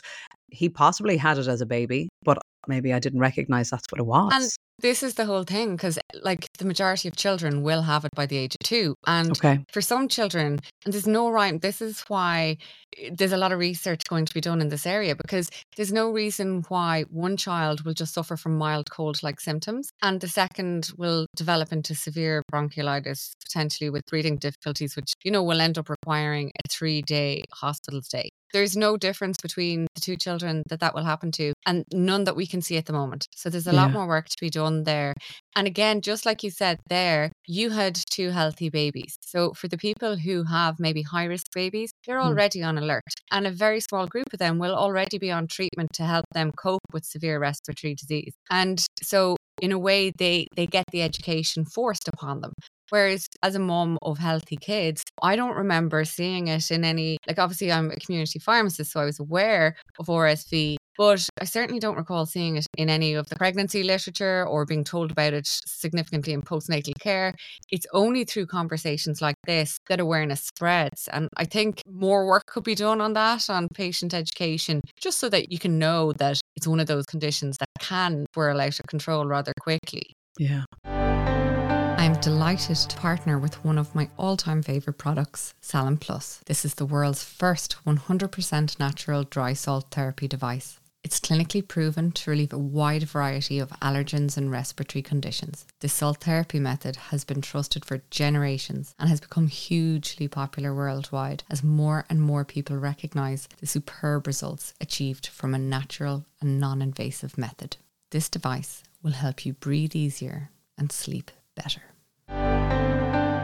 he 0.50 0.68
possibly 0.68 1.16
had 1.16 1.38
it 1.38 1.46
as 1.46 1.60
a 1.60 1.66
baby, 1.66 2.08
but 2.22 2.38
maybe 2.68 2.92
I 2.92 2.98
didn't 2.98 3.20
recognize 3.20 3.70
that's 3.70 3.86
what 3.90 4.00
it 4.00 4.06
was. 4.06 4.32
And 4.34 4.50
this 4.80 5.02
is 5.02 5.14
the 5.14 5.24
whole 5.24 5.42
thing 5.42 5.74
because, 5.74 5.98
like, 6.22 6.46
the 6.58 6.64
majority 6.64 7.08
of 7.08 7.16
children 7.16 7.62
will 7.62 7.82
have 7.82 8.04
it 8.04 8.12
by 8.14 8.26
the 8.26 8.36
age 8.36 8.54
of 8.54 8.60
two. 8.60 8.94
And 9.06 9.32
okay. 9.32 9.64
for 9.72 9.80
some 9.80 10.06
children, 10.06 10.60
and 10.84 10.94
there's 10.94 11.06
no 11.06 11.30
rhyme, 11.30 11.58
this 11.58 11.82
is 11.82 12.02
why 12.02 12.58
eh, 12.96 13.10
there's 13.12 13.32
a 13.32 13.36
lot 13.36 13.50
of 13.50 13.58
research 13.58 14.02
going 14.08 14.24
to 14.24 14.34
be 14.34 14.40
done 14.40 14.60
in 14.60 14.68
this 14.68 14.86
area 14.86 15.16
because 15.16 15.50
there's 15.76 15.92
no 15.92 16.10
reason 16.10 16.64
why 16.68 17.04
one 17.10 17.36
child 17.36 17.84
will 17.84 17.94
just 17.94 18.14
suffer 18.14 18.36
from 18.36 18.56
mild 18.56 18.90
cold 18.90 19.20
like 19.22 19.40
symptoms 19.40 19.90
and 20.02 20.20
the 20.20 20.28
second 20.28 20.90
will 20.96 21.26
develop 21.34 21.72
into 21.72 21.94
severe 21.94 22.44
bronchiolitis, 22.52 23.32
potentially 23.44 23.90
with 23.90 24.06
breathing 24.06 24.36
difficulties, 24.36 24.94
which, 24.94 25.14
you 25.24 25.32
know, 25.32 25.42
will 25.42 25.60
end 25.60 25.76
up 25.78 25.88
requiring 25.88 26.52
a 26.64 26.68
three 26.68 27.02
day 27.02 27.42
hospital 27.52 28.00
stay. 28.00 28.30
There's 28.52 28.76
no 28.76 28.96
difference 28.96 29.36
between 29.42 29.86
the 29.94 30.00
two 30.00 30.16
children 30.16 30.62
that 30.68 30.80
that 30.80 30.94
will 30.94 31.04
happen 31.04 31.30
to, 31.32 31.52
and 31.66 31.84
none 31.92 32.24
that 32.24 32.36
we 32.36 32.46
can 32.46 32.57
see 32.62 32.76
at 32.76 32.86
the 32.86 32.92
moment. 32.92 33.26
So 33.34 33.48
there's 33.50 33.66
a 33.66 33.72
lot 33.72 33.92
more 33.92 34.06
work 34.06 34.28
to 34.28 34.36
be 34.40 34.50
done 34.50 34.84
there. 34.84 35.14
And 35.56 35.66
again, 35.66 36.00
just 36.00 36.24
like 36.26 36.42
you 36.42 36.50
said 36.50 36.78
there, 36.88 37.32
you 37.46 37.70
had 37.70 37.98
two 38.10 38.30
healthy 38.30 38.68
babies. 38.70 39.16
So 39.22 39.52
for 39.54 39.68
the 39.68 39.78
people 39.78 40.16
who 40.16 40.44
have 40.44 40.76
maybe 40.78 41.02
high 41.02 41.24
risk 41.24 41.46
babies, 41.54 41.90
they're 42.06 42.18
Mm. 42.18 42.26
already 42.26 42.62
on 42.62 42.78
alert. 42.78 43.02
And 43.30 43.46
a 43.46 43.50
very 43.50 43.80
small 43.80 44.06
group 44.06 44.26
of 44.32 44.38
them 44.38 44.58
will 44.58 44.74
already 44.74 45.18
be 45.18 45.30
on 45.30 45.46
treatment 45.46 45.90
to 45.94 46.04
help 46.04 46.24
them 46.32 46.52
cope 46.52 46.80
with 46.92 47.04
severe 47.04 47.38
respiratory 47.38 47.94
disease. 47.94 48.34
And 48.50 48.84
so 49.02 49.36
in 49.60 49.72
a 49.72 49.78
way 49.78 50.12
they 50.16 50.46
they 50.54 50.66
get 50.66 50.84
the 50.92 51.02
education 51.02 51.64
forced 51.64 52.06
upon 52.08 52.40
them. 52.40 52.52
Whereas 52.90 53.26
as 53.42 53.54
a 53.54 53.58
mom 53.58 53.98
of 54.00 54.16
healthy 54.18 54.56
kids, 54.56 55.02
I 55.22 55.36
don't 55.36 55.54
remember 55.56 56.04
seeing 56.06 56.46
it 56.48 56.70
in 56.70 56.84
any 56.84 57.18
like 57.26 57.38
obviously 57.38 57.70
I'm 57.70 57.90
a 57.90 57.96
community 57.96 58.38
pharmacist, 58.38 58.92
so 58.92 59.00
I 59.00 59.04
was 59.04 59.20
aware 59.20 59.76
of 59.98 60.06
RSV, 60.06 60.76
but 60.98 61.28
I 61.40 61.44
certainly 61.44 61.78
don't 61.78 61.96
recall 61.96 62.26
seeing 62.26 62.56
it 62.56 62.66
in 62.76 62.90
any 62.90 63.14
of 63.14 63.28
the 63.28 63.36
pregnancy 63.36 63.84
literature 63.84 64.44
or 64.46 64.66
being 64.66 64.82
told 64.82 65.12
about 65.12 65.32
it 65.32 65.46
significantly 65.46 66.32
in 66.32 66.42
postnatal 66.42 66.98
care. 67.00 67.32
It's 67.70 67.86
only 67.92 68.24
through 68.24 68.46
conversations 68.46 69.22
like 69.22 69.36
this 69.46 69.78
that 69.88 70.00
awareness 70.00 70.42
spreads. 70.42 71.08
And 71.12 71.28
I 71.36 71.44
think 71.44 71.82
more 71.86 72.26
work 72.26 72.46
could 72.46 72.64
be 72.64 72.74
done 72.74 73.00
on 73.00 73.12
that, 73.12 73.48
on 73.48 73.68
patient 73.72 74.12
education, 74.12 74.80
just 75.00 75.18
so 75.18 75.28
that 75.28 75.52
you 75.52 75.58
can 75.58 75.78
know 75.78 76.12
that 76.14 76.40
it's 76.56 76.66
one 76.66 76.80
of 76.80 76.88
those 76.88 77.06
conditions 77.06 77.56
that 77.58 77.68
can 77.78 78.26
whirl 78.34 78.60
out 78.60 78.80
of 78.80 78.86
control 78.88 79.24
rather 79.24 79.52
quickly. 79.60 80.12
Yeah. 80.38 80.64
I'm 80.84 82.14
delighted 82.20 82.76
to 82.76 82.96
partner 82.96 83.38
with 83.38 83.64
one 83.64 83.76
of 83.76 83.94
my 83.94 84.08
all 84.16 84.36
time 84.36 84.62
favourite 84.62 84.98
products, 84.98 85.52
Salin 85.60 85.96
Plus. 85.96 86.40
This 86.46 86.64
is 86.64 86.74
the 86.74 86.86
world's 86.86 87.22
first 87.22 87.76
100% 87.86 88.78
natural 88.80 89.24
dry 89.24 89.52
salt 89.52 89.90
therapy 89.90 90.26
device. 90.26 90.77
It's 91.04 91.20
clinically 91.20 91.66
proven 91.66 92.12
to 92.12 92.30
relieve 92.30 92.52
a 92.52 92.58
wide 92.58 93.04
variety 93.04 93.58
of 93.58 93.70
allergens 93.80 94.36
and 94.36 94.50
respiratory 94.50 95.02
conditions. 95.02 95.64
The 95.80 95.88
salt 95.88 96.18
therapy 96.24 96.58
method 96.58 96.96
has 96.96 97.24
been 97.24 97.40
trusted 97.40 97.84
for 97.84 98.02
generations 98.10 98.94
and 98.98 99.08
has 99.08 99.20
become 99.20 99.46
hugely 99.46 100.28
popular 100.28 100.74
worldwide 100.74 101.44
as 101.48 101.62
more 101.62 102.04
and 102.10 102.20
more 102.20 102.44
people 102.44 102.76
recognise 102.76 103.48
the 103.60 103.66
superb 103.66 104.26
results 104.26 104.74
achieved 104.80 105.28
from 105.28 105.54
a 105.54 105.58
natural 105.58 106.26
and 106.40 106.58
non 106.58 106.82
invasive 106.82 107.38
method. 107.38 107.76
This 108.10 108.28
device 108.28 108.82
will 109.02 109.12
help 109.12 109.46
you 109.46 109.52
breathe 109.52 109.94
easier 109.94 110.50
and 110.76 110.90
sleep 110.90 111.30
better. 111.54 111.82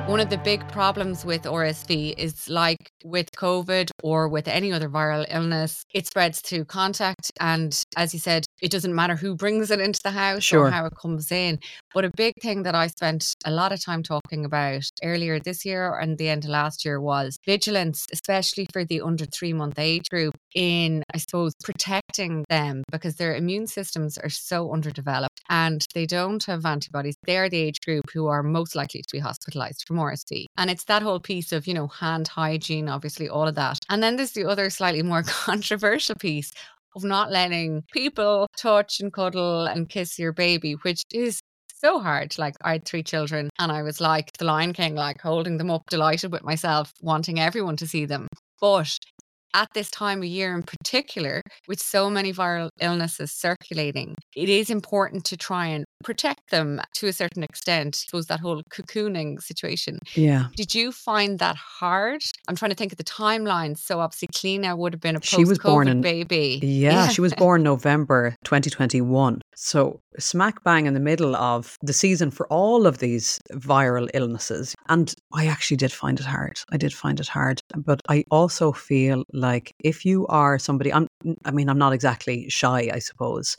One 0.06 0.20
of 0.20 0.28
the 0.28 0.38
big 0.38 0.68
problems 0.68 1.25
with 1.25 1.44
RSV 1.44 2.18
is 2.18 2.49
like 2.49 2.92
with 3.04 3.30
COVID 3.32 3.90
or 4.02 4.28
with 4.28 4.49
any 4.49 4.73
other 4.73 4.88
viral 4.88 5.26
illness, 5.28 5.84
it 5.94 6.06
spreads 6.06 6.40
through 6.40 6.64
contact. 6.64 7.30
And 7.38 7.80
as 7.96 8.14
you 8.14 8.18
said, 8.18 8.46
it 8.64 8.71
doesn't 8.71 8.94
matter 8.94 9.14
who 9.14 9.35
brings 9.37 9.71
it 9.71 9.78
into 9.78 10.00
the 10.02 10.11
house 10.11 10.42
Sure. 10.42 10.68
or 10.68 10.71
how 10.71 10.87
it 10.87 10.94
comes 11.00 11.30
in. 11.30 11.61
But 11.92 12.06
a 12.06 12.11
big 12.16 12.33
thing 12.40 12.62
that 12.62 12.75
I 12.75 12.87
spent 12.87 13.35
a 13.44 13.50
lot 13.50 13.73
of 13.73 13.85
time 13.85 14.02
talking 14.02 14.47
about 14.47 14.85
earlier 15.02 15.38
this 15.38 15.66
year 15.66 15.99
and 15.99 16.16
the 16.16 16.30
end 16.30 16.44
of 16.44 16.50
last 16.50 16.83
year 16.83 16.99
was 16.99 17.37
vigilance, 17.44 18.06
especially 18.11 18.66
for 18.73 18.83
the 18.83 19.02
under 19.02 19.26
three 19.26 19.52
month 19.52 19.78
age 19.78 20.09
group, 20.09 20.35
in, 20.54 21.02
I 21.12 21.18
suppose, 21.18 21.52
protecting 21.62 22.47
them 22.49 22.85
because 22.90 23.16
their 23.16 23.35
immune 23.37 23.66
systems 23.66 24.16
are 24.16 24.30
so 24.30 24.73
underdeveloped 24.73 25.42
and 25.50 25.87
they 25.94 26.06
don't 26.06 26.42
have 26.44 26.64
antibodies. 26.64 27.16
They're 27.26 27.50
the 27.50 27.59
age 27.61 27.80
group 27.85 28.04
who 28.14 28.28
are 28.28 28.42
most 28.42 28.75
likely 28.75 29.02
to 29.02 29.09
be 29.12 29.18
hospitalized 29.18 29.85
from 29.87 29.99
RSV. 29.99 30.47
And 30.56 30.71
it's 30.71 30.85
that 30.85 31.02
whole 31.02 31.21
piece 31.21 31.52
of, 31.52 31.66
you 31.66 31.75
know, 31.75 31.88
hand 31.88 32.28
hygiene, 32.28 32.88
obviously, 32.88 33.28
all 33.28 33.47
of 33.47 33.56
that. 33.56 33.80
And 33.90 34.02
then 34.02 34.16
there's 34.16 34.33
the 34.33 34.49
other 34.49 34.71
slightly 34.71 35.02
more 35.02 35.23
controversial 35.26 36.14
piece 36.14 36.50
of 36.96 37.04
not 37.04 37.30
letting 37.30 37.82
people 37.92 38.46
touch 38.56 39.00
and 39.00 39.12
cuddle 39.12 39.66
and 39.66 39.88
kiss 39.88 40.18
your 40.18 40.32
baby, 40.32 40.72
which 40.82 41.02
is 41.12 41.40
so 41.84 41.98
hard. 41.98 42.36
Like 42.38 42.54
I 42.62 42.72
had 42.72 42.84
three 42.84 43.02
children 43.02 43.50
and 43.58 43.70
I 43.70 43.82
was 43.82 44.00
like 44.00 44.32
the 44.38 44.44
Lion 44.44 44.72
King, 44.72 44.94
like 44.94 45.20
holding 45.20 45.58
them 45.58 45.70
up, 45.70 45.82
delighted 45.90 46.32
with 46.32 46.42
myself, 46.42 46.92
wanting 47.02 47.38
everyone 47.40 47.76
to 47.76 47.86
see 47.86 48.06
them. 48.06 48.26
But 48.60 48.98
at 49.54 49.68
this 49.73 49.90
time 49.90 50.18
of 50.18 50.25
year 50.26 50.54
in 50.54 50.62
particular, 50.62 51.40
with 51.68 51.80
so 51.80 52.11
many 52.11 52.32
viral 52.32 52.68
illnesses 52.80 53.32
circulating, 53.32 54.14
it 54.37 54.49
is 54.49 54.68
important 54.68 55.25
to 55.26 55.37
try 55.37 55.66
and 55.66 55.84
protect 56.02 56.50
them 56.50 56.80
to 56.94 57.06
a 57.06 57.12
certain 57.12 57.42
extent. 57.42 57.96
I 57.96 57.99
suppose 58.04 58.26
that 58.26 58.40
whole 58.40 58.62
cocooning 58.70 59.40
situation. 59.40 59.99
Yeah. 60.14 60.46
Did 60.56 60.75
you 60.75 60.92
find 60.92 61.38
that 61.38 61.56
hard? 61.56 62.20
I'm 62.49 62.56
trying 62.56 62.70
to 62.73 62.76
think 62.76 62.92
of 62.92 62.99
the 62.99 63.04
timeline. 63.04 63.78
So 63.78 64.00
obviously, 64.00 64.28
Cleona 64.28 64.76
would 64.76 64.92
have 64.92 65.00
been 65.00 65.16
a 65.16 65.23
She 65.23 65.44
was 65.44 65.58
born 65.58 65.88
in- 65.88 66.00
baby. 66.02 66.61
Yeah, 66.62 67.08
she 67.08 67.20
was 67.20 67.32
born 67.34 67.62
November 67.62 68.34
2021. 68.44 69.40
So, 69.56 70.00
smack 70.18 70.62
bang 70.64 70.87
in 70.87 70.94
the 70.94 71.00
middle 71.00 71.37
of 71.37 71.76
the 71.80 71.92
season 71.92 72.30
for 72.30 72.46
all 72.49 72.87
of 72.87 72.99
these 72.99 73.38
viral 73.52 74.08
illnesses. 74.14 74.75
And 74.88 75.14
I 75.32 75.46
actually 75.46 75.76
did 75.76 75.92
find 75.92 76.18
it 76.18 76.26
hard. 76.26 76.58
I 76.73 76.76
did 76.76 76.92
find 76.92 77.20
it 77.20 77.28
hard. 77.28 77.61
But 77.76 78.00
I 78.08 78.25
also 78.30 78.73
feel 78.73 79.25
like 79.44 79.72
if 79.78 80.04
you 80.04 80.26
are 80.28 80.58
somebody, 80.58 80.92
I'm, 80.92 81.06
I 81.44 81.50
mean, 81.50 81.68
I'm 81.68 81.78
not 81.78 81.92
exactly 81.92 82.48
shy, 82.48 82.90
I 82.92 82.98
suppose. 82.98 83.56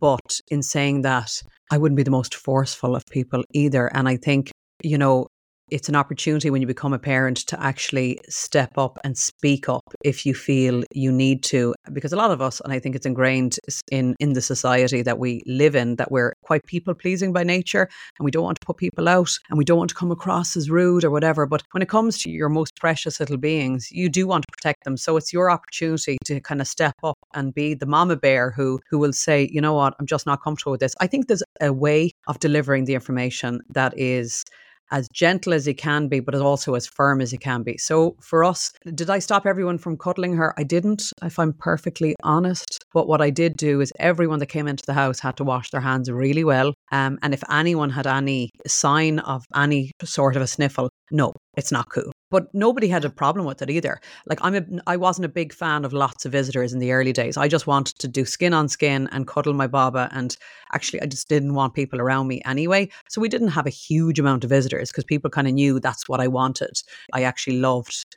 But 0.00 0.40
in 0.48 0.62
saying 0.62 1.02
that, 1.02 1.42
I 1.70 1.78
wouldn't 1.78 1.96
be 1.96 2.02
the 2.02 2.10
most 2.10 2.34
forceful 2.34 2.96
of 2.96 3.04
people 3.10 3.44
either. 3.52 3.86
And 3.96 4.08
I 4.08 4.16
think, 4.16 4.50
you 4.82 4.98
know, 4.98 5.26
it's 5.72 5.88
an 5.88 5.96
opportunity 5.96 6.50
when 6.50 6.60
you 6.60 6.66
become 6.66 6.92
a 6.92 6.98
parent 6.98 7.38
to 7.38 7.60
actually 7.60 8.20
step 8.28 8.76
up 8.76 8.98
and 9.04 9.16
speak 9.16 9.70
up 9.70 9.82
if 10.04 10.26
you 10.26 10.34
feel 10.34 10.84
you 10.92 11.10
need 11.10 11.42
to. 11.42 11.74
Because 11.92 12.12
a 12.12 12.16
lot 12.16 12.30
of 12.30 12.42
us, 12.42 12.60
and 12.60 12.72
I 12.74 12.78
think 12.78 12.94
it's 12.94 13.06
ingrained 13.06 13.56
in, 13.90 14.14
in 14.20 14.34
the 14.34 14.42
society 14.42 15.00
that 15.00 15.18
we 15.18 15.42
live 15.46 15.74
in, 15.74 15.96
that 15.96 16.12
we're 16.12 16.34
quite 16.42 16.66
people 16.66 16.92
pleasing 16.92 17.32
by 17.32 17.42
nature 17.42 17.88
and 18.18 18.24
we 18.24 18.30
don't 18.30 18.44
want 18.44 18.60
to 18.60 18.66
put 18.66 18.76
people 18.76 19.08
out 19.08 19.30
and 19.48 19.56
we 19.56 19.64
don't 19.64 19.78
want 19.78 19.88
to 19.88 19.96
come 19.96 20.10
across 20.10 20.56
as 20.56 20.68
rude 20.68 21.04
or 21.04 21.10
whatever. 21.10 21.46
But 21.46 21.62
when 21.70 21.82
it 21.82 21.88
comes 21.88 22.18
to 22.22 22.30
your 22.30 22.50
most 22.50 22.76
precious 22.76 23.18
little 23.18 23.38
beings, 23.38 23.90
you 23.90 24.10
do 24.10 24.26
want 24.26 24.44
to 24.46 24.52
protect 24.52 24.84
them. 24.84 24.98
So 24.98 25.16
it's 25.16 25.32
your 25.32 25.50
opportunity 25.50 26.18
to 26.26 26.38
kind 26.40 26.60
of 26.60 26.68
step 26.68 26.96
up 27.02 27.16
and 27.32 27.54
be 27.54 27.72
the 27.72 27.86
mama 27.86 28.16
bear 28.16 28.50
who 28.50 28.78
who 28.90 28.98
will 28.98 29.14
say, 29.14 29.48
you 29.50 29.60
know 29.60 29.72
what, 29.72 29.94
I'm 29.98 30.06
just 30.06 30.26
not 30.26 30.42
comfortable 30.42 30.72
with 30.72 30.80
this. 30.80 30.94
I 31.00 31.06
think 31.06 31.28
there's 31.28 31.42
a 31.62 31.72
way 31.72 32.10
of 32.26 32.38
delivering 32.40 32.84
the 32.84 32.94
information 32.94 33.62
that 33.70 33.94
is 33.96 34.44
as 34.92 35.08
gentle 35.12 35.52
as 35.52 35.66
he 35.66 35.74
can 35.74 36.06
be, 36.06 36.20
but 36.20 36.34
also 36.34 36.74
as 36.74 36.86
firm 36.86 37.20
as 37.20 37.30
he 37.32 37.38
can 37.38 37.62
be. 37.62 37.76
So 37.78 38.14
for 38.20 38.44
us, 38.44 38.72
did 38.94 39.10
I 39.10 39.18
stop 39.18 39.46
everyone 39.46 39.78
from 39.78 39.96
cuddling 39.96 40.34
her? 40.34 40.54
I 40.58 40.62
didn't, 40.62 41.02
if 41.22 41.38
I'm 41.38 41.54
perfectly 41.54 42.14
honest. 42.22 42.84
But 42.92 43.08
what 43.08 43.22
I 43.22 43.30
did 43.30 43.56
do 43.56 43.80
is 43.80 43.92
everyone 43.98 44.38
that 44.40 44.46
came 44.46 44.68
into 44.68 44.84
the 44.86 44.92
house 44.92 45.18
had 45.18 45.36
to 45.38 45.44
wash 45.44 45.70
their 45.70 45.80
hands 45.80 46.10
really 46.10 46.44
well. 46.44 46.74
Um, 46.92 47.18
and 47.22 47.32
if 47.32 47.42
anyone 47.50 47.90
had 47.90 48.06
any 48.06 48.50
sign 48.66 49.18
of 49.20 49.44
any 49.56 49.92
sort 50.04 50.36
of 50.36 50.42
a 50.42 50.46
sniffle, 50.46 50.90
no, 51.12 51.32
it's 51.56 51.72
not 51.72 51.90
cool 51.90 52.12
but 52.32 52.52
nobody 52.54 52.88
had 52.88 53.04
a 53.04 53.10
problem 53.10 53.44
with 53.44 53.60
it 53.60 53.68
either. 53.70 54.00
Like 54.26 54.38
I'm 54.42 54.54
a, 54.54 54.64
I 54.86 54.96
wasn't 54.96 55.26
a 55.26 55.28
big 55.28 55.52
fan 55.52 55.84
of 55.84 55.92
lots 55.92 56.24
of 56.24 56.32
visitors 56.32 56.72
in 56.72 56.78
the 56.78 56.90
early 56.90 57.12
days. 57.12 57.36
I 57.36 57.46
just 57.46 57.66
wanted 57.66 57.98
to 57.98 58.08
do 58.08 58.24
skin 58.24 58.54
on 58.54 58.68
skin 58.70 59.06
and 59.12 59.28
cuddle 59.28 59.52
my 59.52 59.66
baba, 59.66 60.08
and 60.12 60.34
actually 60.72 61.02
I 61.02 61.06
just 61.06 61.28
didn't 61.28 61.54
want 61.54 61.74
people 61.74 62.00
around 62.00 62.26
me 62.26 62.40
anyway. 62.46 62.88
So 63.10 63.20
we 63.20 63.28
didn't 63.28 63.48
have 63.48 63.66
a 63.66 63.70
huge 63.70 64.18
amount 64.18 64.44
of 64.44 64.50
visitors 64.50 64.90
because 64.90 65.04
people 65.04 65.30
kind 65.30 65.46
of 65.46 65.52
knew 65.52 65.78
that's 65.78 66.08
what 66.08 66.20
I 66.20 66.26
wanted. 66.26 66.80
I 67.12 67.22
actually 67.22 67.60
loved 67.60 68.16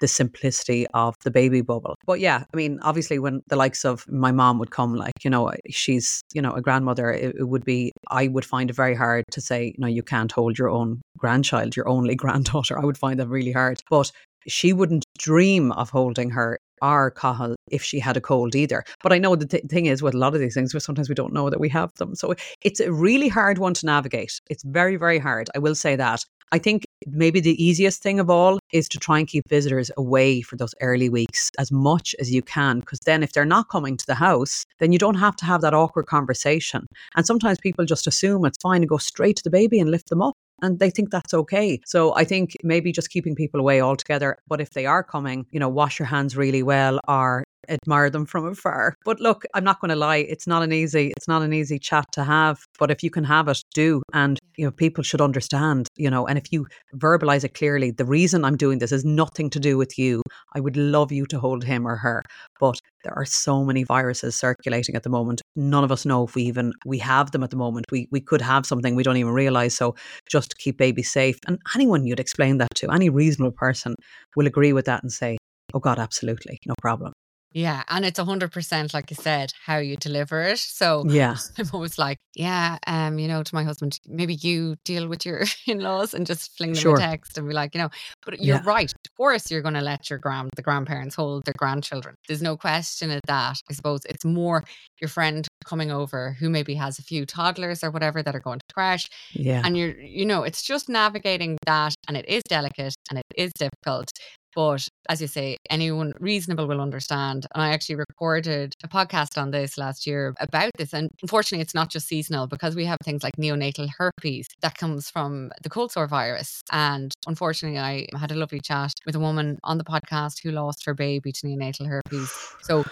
the 0.00 0.08
simplicity 0.08 0.86
of 0.94 1.14
the 1.24 1.30
baby 1.30 1.60
bubble. 1.60 1.96
But 2.06 2.20
yeah, 2.20 2.44
I 2.52 2.56
mean, 2.56 2.78
obviously, 2.82 3.18
when 3.18 3.42
the 3.48 3.56
likes 3.56 3.84
of 3.84 4.06
my 4.08 4.32
mom 4.32 4.58
would 4.58 4.70
come, 4.70 4.94
like, 4.94 5.24
you 5.24 5.30
know, 5.30 5.52
she's, 5.70 6.22
you 6.32 6.42
know, 6.42 6.52
a 6.52 6.60
grandmother, 6.60 7.10
it, 7.10 7.36
it 7.38 7.44
would 7.44 7.64
be, 7.64 7.92
I 8.08 8.28
would 8.28 8.44
find 8.44 8.70
it 8.70 8.76
very 8.76 8.94
hard 8.94 9.24
to 9.32 9.40
say, 9.40 9.74
no, 9.78 9.86
you 9.86 10.02
can't 10.02 10.32
hold 10.32 10.58
your 10.58 10.70
own 10.70 11.02
grandchild, 11.16 11.76
your 11.76 11.88
only 11.88 12.14
granddaughter. 12.24 12.78
I 12.78 12.84
would 12.84 12.98
find 12.98 13.18
that 13.20 13.28
really 13.28 13.52
hard. 13.52 13.80
But 13.90 14.10
she 14.46 14.72
wouldn't 14.72 15.04
dream 15.18 15.72
of 15.72 15.90
holding 15.90 16.30
her 16.30 16.58
or 16.82 17.10
Cathal 17.10 17.56
if 17.70 17.82
she 17.82 17.98
had 17.98 18.16
a 18.16 18.20
cold 18.20 18.54
either. 18.54 18.84
But 19.02 19.12
I 19.12 19.18
know 19.18 19.34
the 19.36 19.46
th- 19.46 19.64
thing 19.64 19.86
is 19.86 20.02
with 20.02 20.14
a 20.14 20.18
lot 20.18 20.34
of 20.34 20.40
these 20.40 20.54
things, 20.54 20.74
where 20.74 20.80
sometimes 20.80 21.08
we 21.08 21.14
don't 21.14 21.32
know 21.32 21.50
that 21.50 21.60
we 21.60 21.68
have 21.70 21.92
them. 21.94 22.14
So 22.14 22.34
it's 22.62 22.80
a 22.80 22.92
really 22.92 23.28
hard 23.28 23.58
one 23.58 23.74
to 23.74 23.86
navigate. 23.86 24.40
It's 24.50 24.62
very, 24.62 24.96
very 24.96 25.18
hard. 25.18 25.48
I 25.54 25.58
will 25.58 25.74
say 25.74 25.96
that. 25.96 26.24
I 26.52 26.58
think 26.58 26.84
maybe 27.06 27.40
the 27.40 27.62
easiest 27.62 28.02
thing 28.02 28.20
of 28.20 28.30
all 28.30 28.58
is 28.72 28.88
to 28.90 28.98
try 28.98 29.18
and 29.18 29.28
keep 29.28 29.48
visitors 29.48 29.90
away 29.96 30.42
for 30.42 30.56
those 30.56 30.74
early 30.80 31.08
weeks 31.08 31.50
as 31.58 31.72
much 31.72 32.14
as 32.20 32.32
you 32.32 32.42
can. 32.42 32.80
Because 32.80 33.00
then, 33.00 33.22
if 33.22 33.32
they're 33.32 33.44
not 33.44 33.68
coming 33.68 33.96
to 33.96 34.06
the 34.06 34.14
house, 34.14 34.64
then 34.78 34.92
you 34.92 34.98
don't 34.98 35.16
have 35.16 35.36
to 35.36 35.44
have 35.44 35.60
that 35.62 35.74
awkward 35.74 36.06
conversation. 36.06 36.86
And 37.16 37.26
sometimes 37.26 37.58
people 37.60 37.84
just 37.84 38.06
assume 38.06 38.44
it's 38.44 38.58
fine 38.62 38.80
to 38.82 38.86
go 38.86 38.98
straight 38.98 39.36
to 39.36 39.42
the 39.42 39.50
baby 39.50 39.80
and 39.80 39.90
lift 39.90 40.08
them 40.08 40.22
up 40.22 40.34
and 40.62 40.78
they 40.78 40.90
think 40.90 41.10
that's 41.10 41.34
okay. 41.34 41.80
So 41.84 42.14
I 42.14 42.24
think 42.24 42.56
maybe 42.62 42.92
just 42.92 43.10
keeping 43.10 43.34
people 43.34 43.60
away 43.60 43.80
altogether. 43.80 44.38
But 44.48 44.60
if 44.60 44.70
they 44.70 44.86
are 44.86 45.02
coming, 45.02 45.46
you 45.50 45.60
know, 45.60 45.68
wash 45.68 45.98
your 45.98 46.06
hands 46.06 46.36
really 46.36 46.62
well 46.62 47.00
or 47.08 47.44
admire 47.68 48.10
them 48.10 48.26
from 48.26 48.46
afar. 48.46 48.94
But 49.04 49.20
look, 49.20 49.44
I'm 49.54 49.64
not 49.64 49.80
going 49.80 49.90
to 49.90 49.96
lie, 49.96 50.18
it's 50.18 50.46
not 50.46 50.62
an 50.62 50.72
easy 50.72 51.12
it's 51.16 51.28
not 51.28 51.42
an 51.42 51.52
easy 51.52 51.78
chat 51.78 52.06
to 52.12 52.24
have, 52.24 52.58
but 52.78 52.90
if 52.90 53.02
you 53.02 53.10
can 53.10 53.24
have 53.24 53.48
it, 53.48 53.62
do 53.74 54.02
and 54.12 54.38
you 54.56 54.64
know 54.64 54.70
people 54.70 55.04
should 55.04 55.20
understand, 55.20 55.88
you 55.96 56.10
know, 56.10 56.26
and 56.26 56.38
if 56.38 56.52
you 56.52 56.66
verbalize 56.96 57.44
it 57.44 57.54
clearly, 57.54 57.90
the 57.90 58.04
reason 58.04 58.44
I'm 58.44 58.56
doing 58.56 58.78
this 58.78 58.92
is 58.92 59.04
nothing 59.04 59.50
to 59.50 59.60
do 59.60 59.76
with 59.76 59.98
you. 59.98 60.22
I 60.54 60.60
would 60.60 60.76
love 60.76 61.12
you 61.12 61.26
to 61.26 61.38
hold 61.38 61.64
him 61.64 61.86
or 61.86 61.96
her, 61.96 62.22
but 62.60 62.78
there 63.04 63.16
are 63.16 63.24
so 63.24 63.64
many 63.64 63.84
viruses 63.84 64.36
circulating 64.36 64.94
at 64.96 65.02
the 65.02 65.10
moment. 65.10 65.42
None 65.54 65.84
of 65.84 65.92
us 65.92 66.04
know 66.04 66.24
if 66.24 66.34
we 66.34 66.42
even 66.42 66.72
we 66.84 66.98
have 66.98 67.30
them 67.30 67.42
at 67.42 67.50
the 67.50 67.56
moment. 67.56 67.86
We 67.90 68.08
we 68.10 68.20
could 68.20 68.42
have 68.42 68.66
something 68.66 68.94
we 68.94 69.02
don't 69.02 69.16
even 69.16 69.32
realize. 69.32 69.74
So 69.74 69.94
just 70.28 70.58
keep 70.58 70.78
baby 70.78 71.02
safe. 71.02 71.38
And 71.46 71.58
anyone 71.74 72.06
you'd 72.06 72.20
explain 72.20 72.58
that 72.58 72.74
to, 72.76 72.90
any 72.90 73.08
reasonable 73.10 73.52
person 73.52 73.94
will 74.34 74.46
agree 74.46 74.72
with 74.72 74.86
that 74.86 75.02
and 75.02 75.12
say, 75.12 75.38
"Oh 75.74 75.80
God, 75.80 75.98
absolutely, 75.98 76.58
no 76.66 76.74
problem." 76.80 77.12
Yeah, 77.52 77.84
and 77.88 78.04
it's 78.04 78.18
hundred 78.18 78.52
percent, 78.52 78.92
like 78.92 79.10
you 79.10 79.16
said, 79.16 79.52
how 79.64 79.78
you 79.78 79.96
deliver 79.96 80.42
it. 80.42 80.58
So 80.58 81.04
yeah, 81.08 81.36
I'm 81.58 81.70
always 81.72 81.96
like, 81.98 82.18
yeah, 82.34 82.76
um, 82.86 83.18
you 83.18 83.28
know, 83.28 83.42
to 83.42 83.54
my 83.54 83.62
husband, 83.64 83.98
maybe 84.06 84.34
you 84.34 84.76
deal 84.84 85.08
with 85.08 85.24
your 85.24 85.44
in-laws 85.66 86.12
and 86.12 86.26
just 86.26 86.54
fling 86.56 86.72
them 86.72 86.80
sure. 86.82 86.96
a 86.96 87.00
text 87.00 87.38
and 87.38 87.48
be 87.48 87.54
like, 87.54 87.74
you 87.74 87.80
know, 87.80 87.88
but 88.26 88.42
you're 88.42 88.56
Yeah. 88.56 88.62
right. 88.64 88.90
Of 88.92 89.16
course, 89.16 89.50
you're 89.50 89.62
going 89.62 89.74
to 89.74 89.80
let 89.80 90.10
your 90.10 90.18
grand 90.18 90.50
the 90.56 90.62
grandparents 90.62 91.14
hold 91.14 91.44
their 91.46 91.54
grandchildren. 91.56 92.14
There's 92.28 92.42
no 92.42 92.56
question 92.58 93.10
of 93.10 93.20
that. 93.26 93.56
I 93.70 93.72
suppose 93.72 94.00
it's 94.06 94.24
more 94.24 94.62
your 95.00 95.08
friend 95.08 95.46
coming 95.64 95.90
over 95.90 96.32
who 96.38 96.50
maybe 96.50 96.74
has 96.74 96.98
a 96.98 97.02
few 97.02 97.24
toddlers 97.24 97.82
or 97.82 97.90
whatever 97.90 98.22
that 98.22 98.34
are 98.34 98.40
going 98.40 98.58
to 98.58 98.74
crash, 98.74 99.06
Yeah. 99.32 99.62
and 99.64 99.78
you're, 99.78 99.98
you 99.98 100.26
know, 100.26 100.42
it's 100.42 100.62
just 100.62 100.88
navigating 100.90 101.56
that, 101.64 101.94
and 102.06 102.18
it 102.18 102.28
is 102.28 102.42
delicate 102.48 102.94
and 103.08 103.18
it 103.18 103.24
is 103.34 103.50
difficult. 103.58 104.10
But 104.56 104.88
as 105.08 105.20
you 105.20 105.28
say, 105.28 105.58
anyone 105.70 106.14
reasonable 106.18 106.66
will 106.66 106.80
understand. 106.80 107.46
And 107.54 107.62
I 107.62 107.72
actually 107.74 107.96
recorded 107.96 108.72
a 108.82 108.88
podcast 108.88 109.40
on 109.40 109.50
this 109.52 109.76
last 109.78 110.06
year 110.06 110.34
about 110.40 110.70
this. 110.78 110.92
And 110.94 111.10
unfortunately, 111.22 111.62
it's 111.62 111.74
not 111.74 111.90
just 111.90 112.08
seasonal 112.08 112.46
because 112.48 112.74
we 112.74 112.86
have 112.86 112.96
things 113.04 113.22
like 113.22 113.34
neonatal 113.38 113.88
herpes 113.98 114.48
that 114.62 114.76
comes 114.78 115.10
from 115.10 115.52
the 115.62 115.68
cold 115.68 115.92
sore 115.92 116.06
virus. 116.08 116.62
And 116.72 117.12
unfortunately, 117.26 117.78
I 117.78 118.06
had 118.18 118.32
a 118.32 118.34
lovely 118.34 118.60
chat 118.60 118.92
with 119.04 119.14
a 119.14 119.20
woman 119.20 119.58
on 119.62 119.78
the 119.78 119.84
podcast 119.84 120.42
who 120.42 120.50
lost 120.50 120.84
her 120.86 120.94
baby 120.94 121.30
to 121.32 121.46
neonatal 121.46 121.86
herpes. 121.86 122.32
So 122.62 122.80
it 122.80 122.86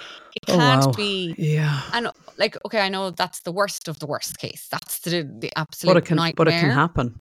Oh, 0.49 0.57
can't 0.57 0.85
wow. 0.87 0.93
be. 0.93 1.35
Yeah. 1.39 1.81
And 1.95 2.11
like, 2.39 2.57
okay, 2.67 2.81
I 2.81 2.91
know 2.91 3.11
that's 3.11 3.41
the 3.41 3.53
worst 3.53 3.89
of 3.89 3.99
the 4.01 4.07
worst 4.07 4.37
case. 4.39 4.69
That's 4.71 4.99
the, 5.01 5.23
the 5.39 5.51
absolute 5.57 5.95
But 5.95 5.97
it 6.03 6.05
can 6.07 6.17
nightmare. 6.17 6.35
but 6.45 6.49
it 6.49 6.61
can 6.61 6.71
happen. 6.71 7.21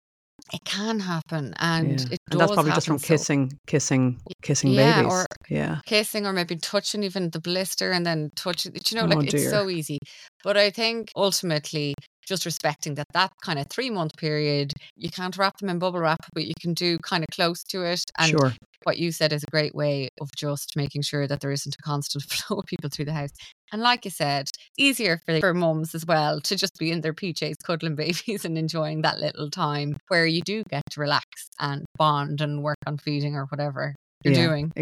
It 0.53 0.65
can 0.65 1.01
happen, 1.01 1.55
and 1.59 2.01
yeah. 2.01 2.07
it 2.13 2.19
and 2.31 2.41
that's 2.41 2.53
probably 2.53 2.73
just 2.73 2.87
from 2.87 2.95
happen. 2.99 3.05
So- 3.05 3.15
kissing 3.15 3.53
kissing 3.67 4.21
kissing 4.43 4.73
yeah, 4.73 4.97
babies. 5.03 5.13
or- 5.13 5.27
yeah. 5.49 5.81
kissing 5.87 6.27
or 6.27 6.33
maybe 6.33 6.57
touching 6.57 7.03
even 7.03 7.31
the 7.31 7.41
blister 7.41 7.91
and 7.93 8.05
then 8.05 8.31
touching 8.37 8.73
you 8.75 8.97
know 8.97 9.05
Oh, 9.05 9.19
like 9.19 9.33
it's 9.33 9.49
so 9.51 9.69
easy 9.69 9.99
but 10.45 10.57
i 10.57 10.71
think 10.71 11.11
ultimately 11.17 11.95
just 12.27 12.45
respecting 12.45 12.95
that 12.95 13.07
that 13.13 13.31
kind 13.45 13.59
of 13.59 13.67
three 13.69 13.91
month 13.91 14.17
period 14.17 14.73
you 14.97 15.11
can't 15.11 15.37
wrap 15.37 15.57
them 15.59 15.69
in 15.69 15.79
bubble 15.79 16.01
wrap 16.01 16.25
but 16.35 16.45
you 16.45 16.55
can 16.61 16.75
do 16.75 16.99
kind 16.99 17.23
of 17.25 17.29
close 17.35 17.63
to 17.63 17.83
it 17.83 18.03
and 18.19 18.31
sure. 18.31 18.53
what 18.85 18.99
you 18.99 19.13
said 19.13 19.33
is 19.33 19.43
a 19.43 19.51
great 19.51 19.75
way 19.75 20.09
of 20.21 20.29
just 20.37 20.73
making 20.77 21.03
sure 21.03 21.27
that 21.27 21.41
there 21.41 21.51
isn't 21.51 21.75
a 21.75 21.83
constant 21.83 22.25
flow 22.31 22.59
of 22.59 22.65
people 22.67 22.91
through 22.91 23.05
the 23.05 23.13
house 23.13 23.31
and 23.73 23.83
like 23.83 24.05
you 24.05 24.11
said 24.11 24.49
easier 24.79 25.19
for, 25.25 25.41
for 25.41 25.55
mums 25.55 25.95
as 25.95 26.05
well 26.07 26.41
to 26.41 26.57
just 26.57 26.77
be 26.79 26.91
in 26.91 27.01
their 27.01 27.15
pjs 27.15 27.55
cuddling 27.65 27.95
babies 27.97 28.45
and 28.45 28.57
enjoying 28.57 29.03
that 29.03 29.19
little 29.19 29.51
time 29.51 29.97
where 30.09 30.27
you 30.27 30.43
do 30.43 30.63
get 30.71 30.83
to 30.91 31.01
relax 31.01 31.27
and 31.59 31.85
bond 31.97 32.41
and 32.41 32.63
work 32.63 32.79
on 32.87 32.99
feeding 32.99 33.35
or 33.35 33.47
whatever 33.47 33.95
you're 34.25 34.35
Yeah, 34.35 34.47
doing 34.47 34.65
you 34.67 34.69
know? 34.69 34.81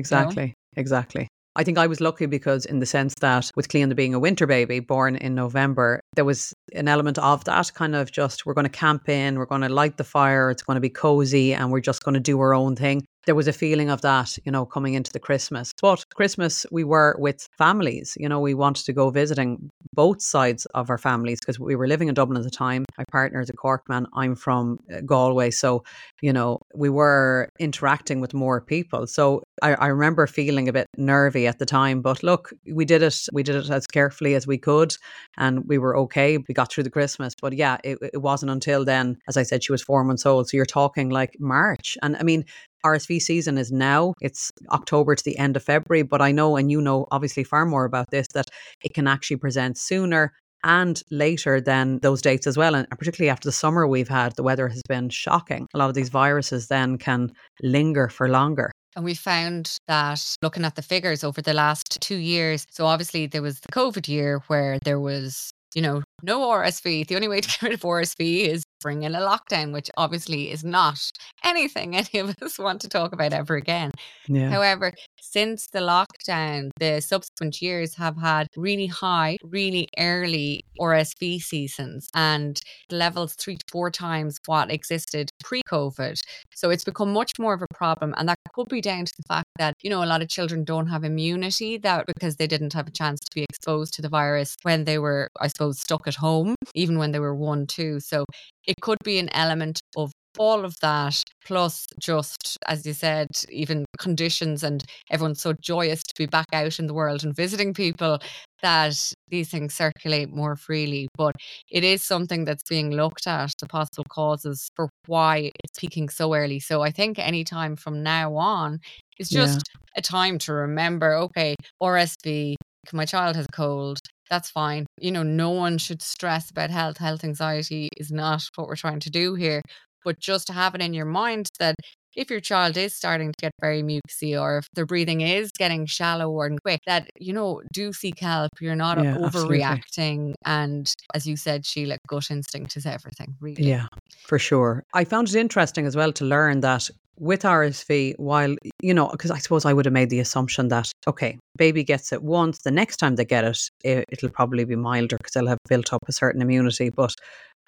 Exactly. 0.77 1.29
I 1.57 1.65
think 1.65 1.79
I 1.79 1.89
was 1.89 2.01
lucky 2.01 2.27
because, 2.27 2.65
in 2.65 2.79
the 2.79 2.87
sense 2.87 3.15
that 3.21 3.51
with 3.57 3.69
Cleanda 3.69 3.97
being 3.97 4.15
a 4.15 4.21
winter 4.21 4.47
baby 4.47 4.79
born 4.79 5.17
in 5.17 5.35
November, 5.35 6.01
there 6.15 6.25
was 6.25 6.55
an 6.75 6.87
element 6.87 7.19
of 7.19 7.45
that 7.45 7.75
kind 7.75 7.97
of 7.97 8.13
just 8.13 8.47
we're 8.47 8.55
going 8.55 8.67
to 8.67 8.71
camp 8.71 9.09
in, 9.09 9.37
we're 9.37 9.47
going 9.47 9.63
to 9.63 9.69
light 9.69 9.97
the 9.97 10.05
fire, 10.05 10.51
it's 10.51 10.63
going 10.63 10.77
to 10.77 10.81
be 10.81 10.89
cozy, 10.89 11.53
and 11.53 11.73
we're 11.73 11.81
just 11.81 12.05
going 12.05 12.15
to 12.15 12.21
do 12.21 12.39
our 12.41 12.55
own 12.55 12.77
thing. 12.77 13.05
There 13.27 13.35
was 13.35 13.49
a 13.49 13.53
feeling 13.53 13.91
of 13.91 14.01
that, 14.01 14.39
you 14.45 14.53
know, 14.53 14.65
coming 14.65 14.95
into 14.95 15.13
the 15.13 15.21
Christmas. 15.21 15.73
But 15.81 16.05
Christmas, 16.15 16.65
we 16.73 16.85
were 16.85 17.17
with 17.19 17.47
families, 17.59 18.17
you 18.19 18.29
know, 18.29 18.41
we 18.41 18.55
wanted 18.55 18.87
to 18.87 18.93
go 18.93 19.11
visiting 19.11 19.71
both 19.93 20.23
sides 20.23 20.67
of 20.67 20.89
our 20.89 20.99
families 20.99 21.39
because 21.41 21.59
we 21.59 21.77
were 21.77 21.87
living 21.87 22.09
in 22.09 22.15
Dublin 22.15 22.39
at 22.39 22.45
the 22.45 22.51
time. 22.51 22.85
My 22.97 23.05
partner 23.11 23.41
is 23.41 23.51
a 23.51 23.53
Cork 23.53 23.89
man, 23.89 24.07
I'm 24.15 24.35
from 24.37 24.79
uh, 24.93 25.01
Galway. 25.01 25.51
So, 25.51 25.85
you 26.23 26.33
know, 26.33 26.59
we 26.75 26.89
were 26.89 27.49
interacting 27.59 28.21
with 28.21 28.33
more 28.35 28.61
people. 28.61 29.07
So 29.07 29.43
I, 29.63 29.75
I 29.75 29.87
remember 29.89 30.27
feeling 30.27 30.69
a 30.69 30.73
bit 30.73 30.87
nervy 30.97 31.47
at 31.47 31.59
the 31.59 31.67
time, 31.67 32.01
but 32.01 32.23
look, 32.23 32.53
we 32.73 32.85
did 32.85 33.03
it. 33.03 33.27
We 33.33 33.43
did 33.43 33.57
it 33.57 33.71
as 33.71 33.87
carefully 33.87 34.35
as 34.35 34.47
we 34.47 34.59
could, 34.59 34.97
and 35.37 35.65
we 35.67 35.79
were 35.79 35.97
okay. 35.99 36.39
We 36.39 36.55
got 36.55 36.73
through 36.73 36.85
the 36.85 36.91
Christmas, 36.91 37.35
but 37.41 37.53
yeah, 37.53 37.79
it, 37.85 37.99
it 38.15 38.23
wasn't 38.23 38.53
until 38.53 38.85
then. 38.85 39.19
As 39.29 39.37
I 39.37 39.43
said, 39.43 39.65
she 39.65 39.73
was 39.73 39.83
four 39.83 40.05
months 40.05 40.25
old, 40.25 40.49
so 40.49 40.57
you're 40.57 40.67
talking 40.67 41.11
like 41.11 41.37
March, 41.39 41.99
and 42.03 42.17
I 42.17 42.23
mean. 42.23 42.45
RSV 42.85 43.21
season 43.21 43.59
is 43.59 43.71
now. 43.71 44.15
It's 44.21 44.51
October 44.71 45.15
to 45.15 45.25
the 45.25 45.39
end 45.39 45.57
of 45.57 45.63
February, 45.63 46.03
but 46.03 46.23
I 46.23 46.33
know, 46.33 46.57
and 46.57 46.71
you 46.71 46.81
know, 46.81 47.07
obviously 47.11 47.45
far 47.45 47.67
more 47.67 47.85
about 47.85 48.11
this, 48.11 48.27
that 48.35 48.49
it 48.83 48.95
can 48.95 49.07
actually 49.07 49.37
present 49.37 49.79
sooner 49.79 50.33
and 50.63 51.03
later 51.11 51.61
than 51.61 51.99
those 52.01 52.21
dates 52.23 52.47
as 52.47 52.57
well. 52.57 52.75
And 52.75 52.89
particularly 52.91 53.31
after 53.31 53.49
the 53.49 53.53
summer 53.53 53.87
we've 53.87 54.09
had, 54.09 54.37
the 54.37 54.43
weather 54.43 54.69
has 54.69 54.83
been 54.89 55.09
shocking. 55.09 55.67
A 55.75 55.79
lot 55.79 55.89
of 55.89 55.95
these 55.95 56.11
viruses 56.11 56.69
then 56.69 56.99
can 56.99 57.33
linger 57.63 58.09
for 58.09 58.29
longer. 58.29 58.71
And 58.97 59.05
we 59.05 59.15
found 59.15 59.79
that 59.87 60.37
looking 60.43 60.65
at 60.65 60.75
the 60.75 60.83
figures 60.83 61.23
over 61.23 61.41
the 61.41 61.55
last 61.55 62.01
two 62.01 62.17
years, 62.17 62.67
so 62.71 62.87
obviously 62.87 63.27
there 63.27 63.43
was 63.43 63.61
the 63.61 63.69
COVID 63.69 64.09
year 64.09 64.43
where 64.49 64.79
there 64.81 64.99
was 64.99 65.53
you 65.75 65.83
know, 65.83 66.03
no 66.23 66.41
RSV. 66.41 67.07
The 67.07 67.15
only 67.17 67.29
way 67.29 67.41
to 67.41 67.49
get 67.49 67.63
rid 67.63 67.73
of 67.73 67.81
RSV 67.81 68.49
is 68.49 68.65
bring 68.81 69.03
in 69.03 69.15
a 69.15 69.21
lockdown, 69.21 69.73
which 69.73 69.91
obviously 69.97 70.51
is 70.51 70.65
not 70.65 70.99
anything 71.45 71.97
any 72.15 72.19
of 72.21 72.37
us 72.43 72.59
want 72.59 72.81
to 72.83 72.89
talk 72.89 73.13
about 73.13 73.33
ever 73.33 73.57
again. 73.57 73.91
Yeah. 74.27 74.51
However, 74.51 74.93
since 75.21 75.67
the 75.69 75.81
lockdown, 75.81 76.71
the 76.79 77.01
subsequent 77.01 77.61
years 77.63 77.95
have 77.97 78.17
had 78.17 78.49
really 78.57 78.87
high, 78.87 79.37
really 79.45 79.89
early 79.99 80.65
RSV 80.81 81.41
seasons 81.41 82.09
and 82.15 82.61
levels 82.91 83.35
three 83.35 83.57
to 83.57 83.65
four 83.71 83.91
times 83.91 84.39
what 84.47 84.71
existed 84.71 85.31
pre 85.45 85.63
COVID. 85.71 86.21
So 86.55 86.71
it's 86.71 86.85
become 86.85 87.13
much 87.13 87.33
more 87.39 87.55
of 87.55 87.63
a 87.63 87.75
problem. 87.75 88.15
And 88.17 88.29
that 88.29 88.39
could 88.55 88.69
be 88.69 88.81
down 88.81 89.05
to 89.05 89.13
the 89.17 89.23
fact 89.29 89.49
that, 89.59 89.75
you 89.83 89.91
know, 89.91 90.03
a 90.03 90.07
lot 90.07 90.23
of 90.23 90.29
children 90.29 90.65
don't 90.65 90.89
have 90.89 91.05
immunity 91.05 91.79
that 91.79 92.07
because 92.07 92.37
they 92.37 92.47
didn't 92.47 92.73
have 92.73 92.89
a 92.89 92.93
chance 92.93 93.21
to 93.21 93.31
be 93.35 93.45
exposed 93.45 93.95
to 93.95 94.03
the 94.03 94.09
virus 94.09 94.57
when 94.63 94.85
they 94.85 94.99
were, 94.99 95.29
I 95.41 95.49
suppose, 95.49 95.81
stuck 95.81 96.07
at 96.07 96.17
home, 96.17 96.55
even 96.75 96.99
when 96.99 97.13
they 97.13 97.21
were 97.21 97.35
one, 97.35 97.67
two. 97.67 98.01
So 98.01 98.25
it 98.67 98.77
could 98.81 98.99
be 99.05 99.19
an 99.19 99.29
element 99.35 99.81
of 99.97 100.13
all 100.39 100.65
of 100.65 100.75
that, 100.81 101.23
plus 101.45 101.87
just, 101.99 102.59
as 102.67 102.87
you 102.87 102.93
said, 102.93 103.29
even 103.51 103.85
conditions 103.99 104.63
and 104.63 104.85
everyone's 105.11 105.41
so 105.41 105.55
joyous 105.61 106.03
to 106.03 106.15
be 106.17 106.27
back 106.27 106.47
out 106.53 106.79
in 106.79 106.87
the 106.87 106.95
world 106.95 107.25
and 107.25 107.35
visiting 107.35 107.75
people 107.75 108.19
that 108.63 109.13
these 109.29 109.51
things 109.51 109.75
circulate 109.75 110.31
more 110.31 110.57
freely. 110.57 111.09
But 111.17 111.35
it 111.71 111.85
is 111.85 112.03
something 112.03 112.45
that's 112.45 112.63
being 112.63 112.91
looked 112.91 113.27
at, 113.27 113.53
the 113.61 113.67
possible 113.67 114.05
causes 114.09 114.71
for 114.77 114.89
why 115.07 115.51
it's 115.65 115.79
peaking 115.79 116.09
so 116.09 116.35
early. 116.35 116.61
So 116.61 116.83
I 116.83 116.91
think 116.91 117.19
any 117.19 117.45
time 117.45 117.77
from 117.77 118.03
now 118.03 118.37
on 118.37 118.81
is 119.19 119.29
just 119.29 119.63
yeah. 119.69 119.99
a 119.99 120.03
time 120.03 120.39
to 120.39 120.53
remember 120.53 121.15
okay, 121.15 121.57
RSV, 121.83 122.55
my 122.93 123.05
child 123.05 123.37
has 123.37 123.47
a 123.47 123.53
cold. 123.53 123.99
That's 124.29 124.51
fine. 124.51 124.87
You 125.01 125.11
know, 125.11 125.25
no 125.25 125.51
one 125.51 125.77
should 125.77 126.01
stress 126.03 126.51
about 126.51 126.71
health. 126.71 126.99
Health 126.99 127.25
anxiety 127.25 127.89
is 127.97 128.13
not 128.13 128.49
what 128.55 128.69
we're 128.69 128.77
trying 128.77 129.01
to 129.01 129.11
do 129.11 129.35
here 129.35 129.61
but 130.05 130.19
just 130.19 130.47
to 130.49 130.53
have 130.53 130.75
it 130.75 130.83
in 130.83 130.95
your 130.95 131.07
mind 131.07 131.49
that 131.59 131.75
if 132.17 132.31
your 132.31 132.41
child 132.41 132.77
is 132.77 132.95
starting 132.95 133.29
to 133.29 133.41
get 133.41 133.53
very 133.61 133.83
mucusy 133.83 134.41
or 134.41 134.59
if 134.59 134.67
their 134.75 134.87
breathing 134.87 135.21
is 135.21 135.51
getting 135.53 135.87
shallow 135.87 136.41
and 136.43 136.61
quick, 136.63 136.81
that, 136.87 137.09
you 137.19 137.33
know, 137.33 137.63
do 137.73 137.93
seek 137.93 138.19
help. 138.19 138.51
You're 138.61 138.75
not 138.75 139.03
yeah, 139.03 139.15
overreacting. 139.17 140.35
Absolutely. 140.35 140.35
And 140.45 140.93
as 141.15 141.27
you 141.27 141.37
said, 141.37 141.63
Síle, 141.63 141.97
gut 142.09 142.31
instinct 142.31 142.77
is 142.77 142.87
everything, 142.87 143.37
really. 143.41 143.63
Yeah, 143.63 143.87
for 144.27 144.39
sure. 144.39 144.83
I 144.93 145.05
found 145.05 145.29
it 145.29 145.37
interesting 145.37 145.87
as 145.87 145.97
well 145.97 146.13
to 146.13 146.25
learn 146.25 146.61
that 146.61 146.91
with 147.19 147.43
RSV, 147.43 148.15
while, 148.17 148.57
you 148.81 148.95
know, 148.95 149.09
because 149.09 149.31
I 149.31 149.39
suppose 149.39 149.67
I 149.67 149.75
would 149.75 149.85
have 149.85 149.93
made 149.93 150.09
the 150.09 150.21
assumption 150.21 150.69
that, 150.69 150.91
okay, 151.07 151.39
baby 151.57 151.85
gets 151.85 152.13
it 152.13 152.23
once, 152.23 152.61
the 152.61 152.71
next 152.71 152.97
time 152.97 153.17
they 153.17 153.27
get 153.27 153.45
it, 153.45 153.59
it 153.85 154.07
it'll 154.11 154.31
probably 154.31 154.65
be 154.65 154.75
milder 154.75 155.19
because 155.19 155.33
they'll 155.33 155.47
have 155.47 155.59
built 155.69 155.93
up 155.93 156.01
a 156.09 156.13
certain 156.13 156.41
immunity. 156.41 156.89
But 156.89 157.15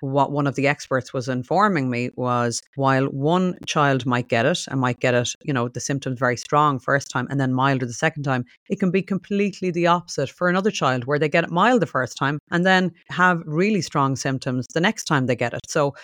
what 0.03 0.33
one 0.33 0.47
of 0.47 0.57
the 0.57 0.67
experts 0.67 1.13
was 1.13 1.29
informing 1.29 1.89
me 1.89 2.11
was 2.17 2.61
while 2.75 3.07
one 3.07 3.57
child 3.67 4.05
might 4.05 4.29
get 4.29 4.45
it 4.45 4.67
and 4.69 4.81
might 4.81 4.99
get 4.99 5.15
it, 5.15 5.31
you 5.45 5.53
know, 5.53 5.69
the 5.69 5.81
symptoms 5.81 6.19
very 6.19 6.37
strong 6.37 6.79
first 6.79 7.09
time 7.11 7.29
and 7.31 7.41
then 7.41 7.55
milder 7.55 7.87
the 7.87 7.93
second 7.93 8.25
time, 8.25 8.45
it 8.69 8.81
can 8.81 8.91
be 8.91 9.03
completely 9.03 9.71
the 9.71 9.87
opposite 9.87 10.29
for 10.29 10.49
another 10.49 10.71
child 10.71 11.05
where 11.05 11.19
they 11.19 11.29
get 11.29 11.45
it 11.45 11.51
mild 11.51 11.81
the 11.81 11.87
first 11.87 12.17
time 12.17 12.39
and 12.51 12.67
then 12.67 12.91
have 13.11 13.43
really 13.47 13.81
strong 13.81 14.17
symptoms 14.17 14.67
the 14.75 14.81
next 14.81 15.05
time 15.05 15.27
they 15.27 15.37
get 15.37 15.55
it. 15.55 15.61
So 15.69 15.95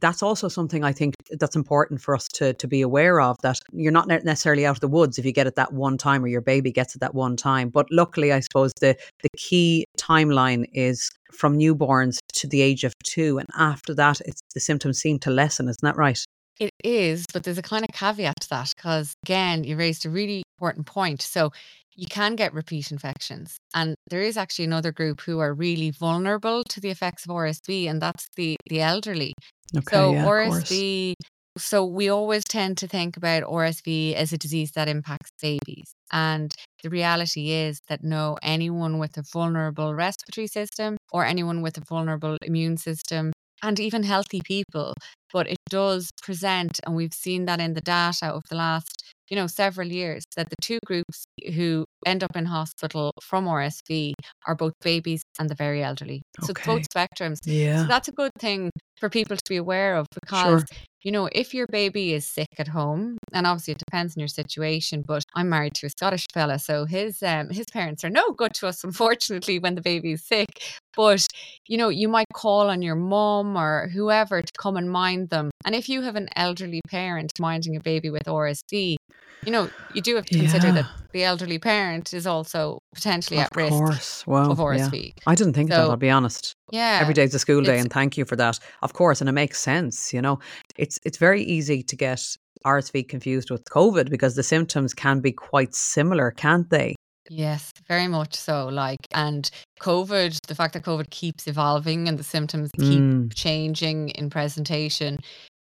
that's 0.00 0.22
also 0.22 0.48
something 0.48 0.84
I 0.84 0.92
think 0.92 1.14
that's 1.30 1.56
important 1.56 2.00
for 2.00 2.14
us 2.14 2.28
to 2.34 2.54
to 2.54 2.68
be 2.68 2.82
aware 2.82 3.20
of 3.20 3.36
that 3.42 3.58
you're 3.72 3.92
not 3.92 4.06
necessarily 4.06 4.64
out 4.66 4.76
of 4.76 4.80
the 4.80 4.88
woods 4.88 5.18
if 5.18 5.24
you 5.24 5.32
get 5.32 5.46
it 5.46 5.56
that 5.56 5.72
one 5.72 5.98
time 5.98 6.24
or 6.24 6.28
your 6.28 6.40
baby 6.40 6.70
gets 6.70 6.94
it 6.94 7.00
that 7.00 7.14
one 7.14 7.36
time. 7.36 7.68
But 7.68 7.86
luckily, 7.90 8.32
I 8.32 8.40
suppose 8.40 8.72
the 8.80 8.96
the 9.22 9.28
key 9.36 9.84
timeline 9.98 10.66
is 10.72 11.10
from 11.32 11.58
newborns 11.58 12.18
to 12.38 12.46
the 12.46 12.60
age 12.60 12.84
of 12.84 12.92
two, 13.04 13.38
and 13.38 13.48
after 13.56 13.94
that, 13.94 14.20
it's 14.24 14.40
the 14.54 14.60
symptoms 14.60 14.98
seem 14.98 15.18
to 15.20 15.30
lessen. 15.30 15.68
Isn't 15.68 15.82
that 15.82 15.96
right? 15.96 16.18
It 16.58 16.72
is, 16.82 17.24
but 17.32 17.44
there's 17.44 17.58
a 17.58 17.62
kind 17.62 17.84
of 17.84 17.94
caveat 17.94 18.34
to 18.40 18.48
that 18.50 18.72
because 18.76 19.14
again, 19.24 19.62
you 19.64 19.76
raised 19.76 20.04
a 20.04 20.10
really 20.10 20.42
important 20.58 20.86
point. 20.86 21.22
So 21.22 21.52
you 21.98 22.06
can 22.06 22.36
get 22.36 22.54
repeat 22.54 22.92
infections. 22.92 23.58
And 23.74 23.96
there 24.08 24.22
is 24.22 24.36
actually 24.36 24.66
another 24.66 24.92
group 24.92 25.20
who 25.20 25.40
are 25.40 25.52
really 25.52 25.90
vulnerable 25.90 26.62
to 26.68 26.80
the 26.80 26.90
effects 26.90 27.24
of 27.24 27.30
RSV, 27.30 27.90
and 27.90 28.00
that's 28.00 28.28
the, 28.36 28.56
the 28.70 28.80
elderly. 28.80 29.34
Okay, 29.76 29.84
so 29.90 30.12
yeah, 30.12 30.24
RSV, 30.24 31.14
so 31.58 31.84
we 31.84 32.08
always 32.08 32.44
tend 32.44 32.78
to 32.78 32.86
think 32.86 33.16
about 33.16 33.42
RSV 33.42 34.14
as 34.14 34.32
a 34.32 34.38
disease 34.38 34.70
that 34.72 34.88
impacts 34.88 35.30
babies. 35.42 35.92
And 36.12 36.54
the 36.82 36.90
reality 36.90 37.50
is 37.50 37.80
that 37.88 38.02
no, 38.04 38.38
anyone 38.42 38.98
with 38.98 39.16
a 39.16 39.22
vulnerable 39.32 39.94
respiratory 39.94 40.46
system 40.46 40.96
or 41.12 41.24
anyone 41.24 41.62
with 41.62 41.76
a 41.78 41.84
vulnerable 41.84 42.36
immune 42.42 42.76
system 42.76 43.32
and 43.62 43.80
even 43.80 44.04
healthy 44.04 44.40
people, 44.44 44.94
but 45.32 45.48
it 45.48 45.58
does 45.68 46.10
present, 46.22 46.78
and 46.86 46.94
we've 46.94 47.12
seen 47.12 47.46
that 47.46 47.60
in 47.60 47.74
the 47.74 47.80
data 47.80 48.26
of 48.26 48.42
the 48.48 48.56
last 48.56 49.02
you 49.30 49.36
know, 49.36 49.46
several 49.46 49.88
years 49.88 50.24
that 50.36 50.48
the 50.48 50.56
two 50.62 50.78
groups 50.86 51.24
who 51.54 51.84
end 52.06 52.24
up 52.24 52.34
in 52.34 52.46
hospital 52.46 53.12
from 53.20 53.46
RSV 53.46 54.14
are 54.46 54.54
both 54.54 54.72
babies 54.82 55.22
and 55.38 55.50
the 55.50 55.54
very 55.54 55.82
elderly. 55.82 56.22
So 56.42 56.52
it's 56.52 56.66
both 56.66 56.88
spectrums. 56.88 57.38
Yeah. 57.44 57.82
So 57.82 57.88
that's 57.88 58.08
a 58.08 58.12
good 58.12 58.32
thing 58.38 58.70
for 58.98 59.08
people 59.08 59.36
to 59.36 59.42
be 59.48 59.56
aware 59.56 59.96
of 59.96 60.06
because 60.14 60.64
sure. 60.68 60.78
you 61.02 61.12
know 61.12 61.28
if 61.32 61.54
your 61.54 61.66
baby 61.70 62.12
is 62.12 62.26
sick 62.26 62.48
at 62.58 62.68
home 62.68 63.18
and 63.32 63.46
obviously 63.46 63.72
it 63.72 63.78
depends 63.78 64.16
on 64.16 64.20
your 64.20 64.28
situation 64.28 65.02
but 65.06 65.22
i'm 65.34 65.48
married 65.48 65.74
to 65.74 65.86
a 65.86 65.90
scottish 65.90 66.26
fella 66.32 66.58
so 66.58 66.84
his 66.84 67.22
um 67.22 67.48
his 67.50 67.66
parents 67.72 68.04
are 68.04 68.10
no 68.10 68.32
good 68.32 68.52
to 68.54 68.66
us 68.66 68.84
unfortunately 68.90 69.58
when 69.58 69.74
the 69.74 69.80
baby 69.80 70.12
is 70.12 70.24
sick 70.24 70.62
but 70.96 71.26
you 71.66 71.76
know 71.76 71.88
you 71.88 72.08
might 72.08 72.26
call 72.32 72.68
on 72.70 72.82
your 72.82 72.96
mom 72.96 73.56
or 73.56 73.88
whoever 73.92 74.42
to 74.42 74.52
come 74.58 74.76
and 74.76 74.90
mind 74.90 75.30
them 75.30 75.50
and 75.64 75.74
if 75.74 75.88
you 75.88 76.02
have 76.02 76.16
an 76.16 76.28
elderly 76.36 76.80
parent 76.88 77.32
minding 77.38 77.76
a 77.76 77.80
baby 77.80 78.10
with 78.10 78.24
rsv 78.24 78.96
you 79.44 79.52
know, 79.52 79.70
you 79.94 80.02
do 80.02 80.16
have 80.16 80.26
to 80.26 80.38
consider 80.38 80.68
yeah. 80.68 80.72
that 80.74 80.86
the 81.12 81.24
elderly 81.24 81.58
parent 81.58 82.12
is 82.12 82.26
also 82.26 82.82
potentially 82.94 83.38
of 83.38 83.46
at 83.46 83.56
risk 83.56 83.72
Of 83.72 83.78
course. 83.78 84.26
Well, 84.26 84.52
of 84.52 84.58
RSV. 84.58 85.06
Yeah. 85.06 85.22
I 85.26 85.34
didn't 85.34 85.54
think 85.54 85.70
so, 85.70 85.76
that, 85.76 85.90
I'll 85.90 85.96
be 85.96 86.10
honest. 86.10 86.54
Yeah. 86.70 86.98
Every 87.00 87.14
day's 87.14 87.34
a 87.34 87.38
school 87.38 87.62
day 87.62 87.78
and 87.78 87.92
thank 87.92 88.16
you 88.16 88.24
for 88.24 88.36
that. 88.36 88.58
Of 88.82 88.92
course, 88.92 89.20
and 89.20 89.28
it 89.28 89.32
makes 89.32 89.60
sense, 89.60 90.12
you 90.12 90.22
know. 90.22 90.38
It's 90.76 90.98
it's 91.04 91.18
very 91.18 91.42
easy 91.42 91.82
to 91.82 91.96
get 91.96 92.22
RSV 92.64 93.08
confused 93.08 93.50
with 93.50 93.64
COVID 93.64 94.10
because 94.10 94.34
the 94.34 94.42
symptoms 94.42 94.94
can 94.94 95.20
be 95.20 95.32
quite 95.32 95.74
similar, 95.74 96.30
can't 96.30 96.68
they? 96.70 96.94
Yes, 97.30 97.72
very 97.86 98.08
much 98.08 98.34
so. 98.34 98.68
Like, 98.68 99.06
and 99.12 99.50
COVID, 99.80 100.46
the 100.46 100.54
fact 100.54 100.74
that 100.74 100.82
COVID 100.82 101.10
keeps 101.10 101.46
evolving 101.46 102.08
and 102.08 102.18
the 102.18 102.24
symptoms 102.24 102.70
keep 102.78 103.00
mm. 103.00 103.34
changing 103.34 104.10
in 104.10 104.30
presentation 104.30 105.18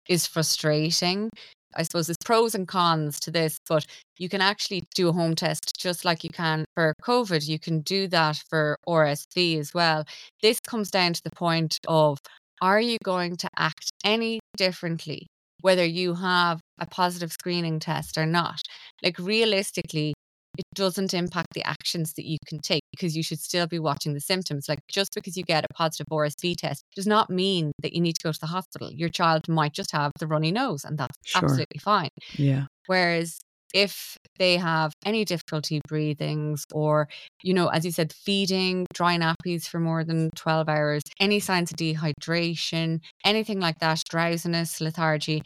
is 0.08 0.26
frustrating 0.26 1.30
I 1.76 1.82
suppose 1.82 2.06
there's 2.06 2.16
pros 2.24 2.54
and 2.54 2.66
cons 2.68 3.18
to 3.20 3.30
this, 3.30 3.58
but 3.68 3.86
you 4.18 4.28
can 4.28 4.40
actually 4.40 4.84
do 4.94 5.08
a 5.08 5.12
home 5.12 5.34
test 5.34 5.72
just 5.78 6.04
like 6.04 6.24
you 6.24 6.30
can 6.30 6.64
for 6.74 6.94
COVID. 7.02 7.46
You 7.48 7.58
can 7.58 7.80
do 7.80 8.08
that 8.08 8.42
for 8.48 8.76
RSV 8.86 9.58
as 9.58 9.74
well. 9.74 10.04
This 10.42 10.60
comes 10.60 10.90
down 10.90 11.12
to 11.14 11.22
the 11.22 11.30
point 11.30 11.78
of 11.88 12.18
are 12.60 12.80
you 12.80 12.96
going 13.02 13.36
to 13.36 13.48
act 13.56 13.90
any 14.04 14.38
differently, 14.56 15.26
whether 15.62 15.84
you 15.84 16.14
have 16.14 16.60
a 16.78 16.86
positive 16.86 17.32
screening 17.32 17.80
test 17.80 18.16
or 18.16 18.26
not? 18.26 18.60
Like 19.02 19.18
realistically, 19.18 20.14
it 20.58 20.64
doesn't 20.74 21.14
impact 21.14 21.54
the 21.54 21.66
actions 21.66 22.12
that 22.14 22.26
you 22.26 22.38
can 22.46 22.58
take 22.58 22.82
because 22.90 23.16
you 23.16 23.22
should 23.22 23.40
still 23.40 23.66
be 23.66 23.78
watching 23.78 24.12
the 24.12 24.20
symptoms. 24.20 24.68
Like 24.68 24.80
just 24.88 25.14
because 25.14 25.36
you 25.36 25.44
get 25.44 25.64
a 25.64 25.74
positive 25.74 26.06
RSV 26.10 26.56
test 26.56 26.84
does 26.94 27.06
not 27.06 27.30
mean 27.30 27.72
that 27.80 27.94
you 27.94 28.00
need 28.00 28.16
to 28.16 28.24
go 28.24 28.32
to 28.32 28.40
the 28.40 28.46
hospital. 28.46 28.90
Your 28.92 29.08
child 29.08 29.48
might 29.48 29.72
just 29.72 29.92
have 29.92 30.12
the 30.18 30.26
runny 30.26 30.52
nose 30.52 30.84
and 30.84 30.98
that's 30.98 31.16
sure. 31.24 31.42
absolutely 31.42 31.78
fine. 31.78 32.10
Yeah. 32.36 32.66
Whereas 32.86 33.40
if 33.72 34.18
they 34.38 34.56
have 34.58 34.92
any 35.04 35.24
difficulty 35.24 35.80
breathing 35.88 36.58
or, 36.72 37.08
you 37.42 37.54
know, 37.54 37.68
as 37.68 37.84
you 37.84 37.90
said, 37.90 38.12
feeding, 38.12 38.86
dry 38.92 39.16
nappies 39.16 39.66
for 39.66 39.80
more 39.80 40.04
than 40.04 40.30
12 40.36 40.68
hours, 40.68 41.02
any 41.18 41.40
signs 41.40 41.70
of 41.70 41.78
dehydration, 41.78 43.00
anything 43.24 43.60
like 43.60 43.78
that, 43.78 44.02
drowsiness, 44.10 44.80
lethargy, 44.80 45.42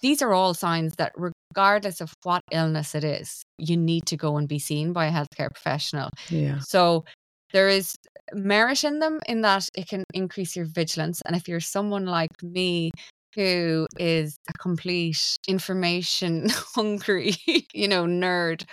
these 0.00 0.20
are 0.22 0.32
all 0.32 0.54
signs 0.54 0.94
that, 0.96 1.12
regardless 1.50 2.00
of 2.00 2.12
what 2.22 2.42
illness 2.50 2.94
it 2.94 3.04
is, 3.04 3.42
you 3.58 3.76
need 3.76 4.06
to 4.06 4.16
go 4.16 4.36
and 4.36 4.48
be 4.48 4.58
seen 4.58 4.92
by 4.92 5.06
a 5.06 5.12
healthcare 5.12 5.50
professional. 5.50 6.10
Yeah. 6.28 6.58
So 6.60 7.04
there 7.52 7.68
is 7.68 7.94
merit 8.32 8.84
in 8.84 9.00
them 9.00 9.20
in 9.26 9.40
that 9.42 9.68
it 9.74 9.88
can 9.88 10.04
increase 10.14 10.54
your 10.54 10.66
vigilance. 10.66 11.20
And 11.26 11.34
if 11.34 11.48
you're 11.48 11.60
someone 11.60 12.06
like 12.06 12.30
me 12.42 12.90
who 13.34 13.86
is 13.98 14.36
a 14.48 14.52
complete 14.54 15.36
information 15.48 16.48
hungry, 16.74 17.34
you 17.72 17.88
know, 17.88 18.04
nerd, 18.04 18.64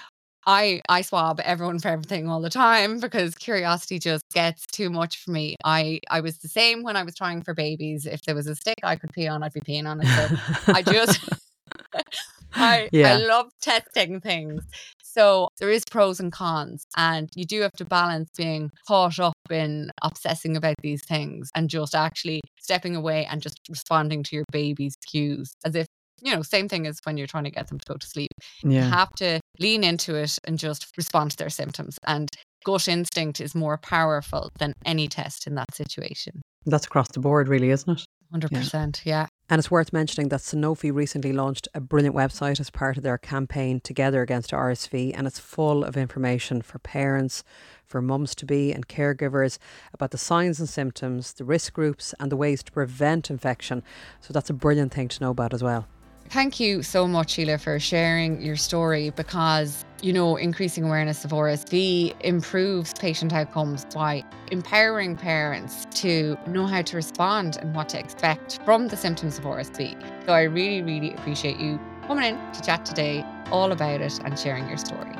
I 0.46 0.82
I 0.88 1.02
swab 1.02 1.42
everyone 1.44 1.80
for 1.80 1.90
everything 1.90 2.30
all 2.30 2.42
the 2.42 2.50
time 2.50 3.00
because 3.00 3.36
curiosity 3.36 4.00
just 4.00 4.24
gets 4.34 4.66
too 4.68 4.90
much 4.90 5.18
for 5.18 5.32
me. 5.32 5.56
I 5.66 6.00
I 6.10 6.22
was 6.22 6.38
the 6.38 6.48
same 6.48 6.84
when 6.84 6.96
I 6.96 7.04
was 7.04 7.16
trying 7.16 7.42
for 7.42 7.54
babies. 7.54 8.06
If 8.06 8.22
there 8.22 8.36
was 8.36 8.48
a 8.48 8.56
stick 8.56 8.78
I 8.84 8.96
could 8.96 9.12
pee 9.12 9.28
on, 9.28 9.44
I'd 9.44 9.52
be 9.52 9.60
peeing 9.60 9.88
on 9.88 10.00
it. 10.02 10.08
So 10.08 10.74
I 10.74 10.84
just 10.84 11.20
I 12.58 12.90
yeah. 12.92 13.14
I 13.14 13.18
love 13.18 13.48
testing 13.62 14.20
things. 14.22 14.62
So 15.04 15.50
there 15.60 15.72
is 15.72 15.84
pros 15.90 16.20
and 16.20 16.32
cons, 16.32 16.86
and 16.96 17.30
you 17.36 17.46
do 17.46 17.62
have 17.62 17.72
to 17.74 17.86
balance 17.86 18.30
being 18.38 18.72
caught 18.88 19.20
up 19.20 19.34
in 19.50 19.90
obsessing 20.04 20.56
about 20.56 20.76
these 20.82 21.04
things 21.06 21.50
and 21.56 21.70
just 21.70 21.96
actually 21.96 22.42
stepping 22.60 22.96
away 22.96 23.26
and 23.26 23.42
just 23.42 23.60
responding 23.70 24.24
to 24.24 24.36
your 24.36 24.46
baby's 24.52 24.96
cues 25.08 25.54
as 25.66 25.76
if 25.76 25.88
you 26.22 26.36
know, 26.36 26.42
same 26.42 26.68
thing 26.68 26.88
as 26.88 27.00
when 27.04 27.18
you're 27.18 27.28
trying 27.28 27.44
to 27.44 27.52
get 27.52 27.68
them 27.68 27.78
to 27.80 27.86
go 27.86 27.96
to 27.96 28.08
sleep. 28.08 28.32
Yeah. 28.64 28.86
You 28.86 28.90
have 28.90 29.12
to 29.18 29.40
lean 29.60 29.84
into 29.84 30.16
it 30.16 30.38
and 30.46 30.58
just 30.58 30.88
respond 30.98 31.32
to 31.32 31.38
their 31.38 31.50
symptoms. 31.50 31.98
And 32.06 32.30
gut 32.66 32.88
instinct 32.88 33.40
is 33.40 33.54
more 33.54 33.78
powerful 33.78 34.50
than 34.60 34.74
any 34.86 35.08
test 35.08 35.48
in 35.48 35.56
that 35.56 35.74
situation. 35.76 36.42
That's 36.66 36.86
across 36.86 37.08
the 37.14 37.20
board, 37.20 37.48
really, 37.48 37.70
isn't 37.70 38.00
it? 38.00 38.06
100%. 38.34 39.02
Yeah. 39.04 39.22
yeah. 39.22 39.28
And 39.50 39.60
it's 39.60 39.72
worth 39.72 39.94
mentioning 39.94 40.30
that 40.30 40.42
Sanofi 40.42 40.94
recently 40.94 41.32
launched 41.32 41.70
a 41.74 41.80
brilliant 41.80 42.16
website 42.16 42.60
as 42.60 42.70
part 42.70 42.98
of 42.98 43.04
their 43.04 43.18
campaign 43.18 43.80
Together 43.80 44.22
Against 44.22 44.52
RSV, 44.52 45.14
and 45.16 45.26
it's 45.26 45.40
full 45.40 45.84
of 45.86 45.96
information 45.96 46.62
for 46.62 46.80
parents, 46.80 47.44
for 47.86 48.02
mums 48.02 48.36
to 48.36 48.46
be, 48.46 48.74
and 48.74 48.88
caregivers 48.88 49.58
about 49.94 50.12
the 50.12 50.18
signs 50.18 50.60
and 50.60 50.68
symptoms, 50.68 51.34
the 51.34 51.46
risk 51.46 51.74
groups, 51.74 52.14
and 52.20 52.30
the 52.32 52.38
ways 52.38 52.62
to 52.64 52.72
prevent 52.72 53.30
infection. 53.30 53.84
So 54.20 54.34
that's 54.34 54.50
a 54.50 54.54
brilliant 54.54 54.94
thing 54.94 55.08
to 55.08 55.24
know 55.24 55.32
about 55.32 55.54
as 55.54 55.64
well. 55.64 55.88
Thank 56.30 56.60
you 56.60 56.84
so 56.84 57.08
much, 57.08 57.36
Síle, 57.36 57.60
for 57.60 57.80
sharing 57.80 58.42
your 58.42 58.58
story 58.58 59.12
because, 59.12 59.86
you 60.02 60.12
know, 60.12 60.36
increasing 60.36 60.84
awareness 60.84 61.24
of 61.24 61.32
RSV 61.32 62.16
improves 62.22 62.94
patient 62.94 63.32
outcomes 63.32 63.86
by 63.86 64.26
empowering 64.52 65.16
parents 65.16 65.88
to 66.02 66.38
know 66.48 66.66
how 66.66 66.82
to 66.82 66.96
respond 66.98 67.58
and 67.62 67.74
what 67.74 67.88
to 67.90 68.00
expect 68.00 68.60
from 68.66 68.90
the 68.90 68.98
symptoms 68.98 69.38
of 69.38 69.46
RSV. 69.46 70.26
So 70.26 70.34
I 70.34 70.44
really, 70.44 70.82
really 70.82 71.14
appreciate 71.14 71.58
you 71.58 71.80
coming 72.08 72.26
in 72.26 72.52
to 72.54 72.62
chat 72.62 72.86
today 72.86 73.26
all 73.50 73.72
about 73.72 74.02
it 74.02 74.20
and 74.24 74.38
sharing 74.38 74.68
your 74.68 74.78
story. 74.78 75.14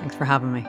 Thanks 0.00 0.16
for 0.16 0.24
having 0.24 0.52
me. 0.52 0.66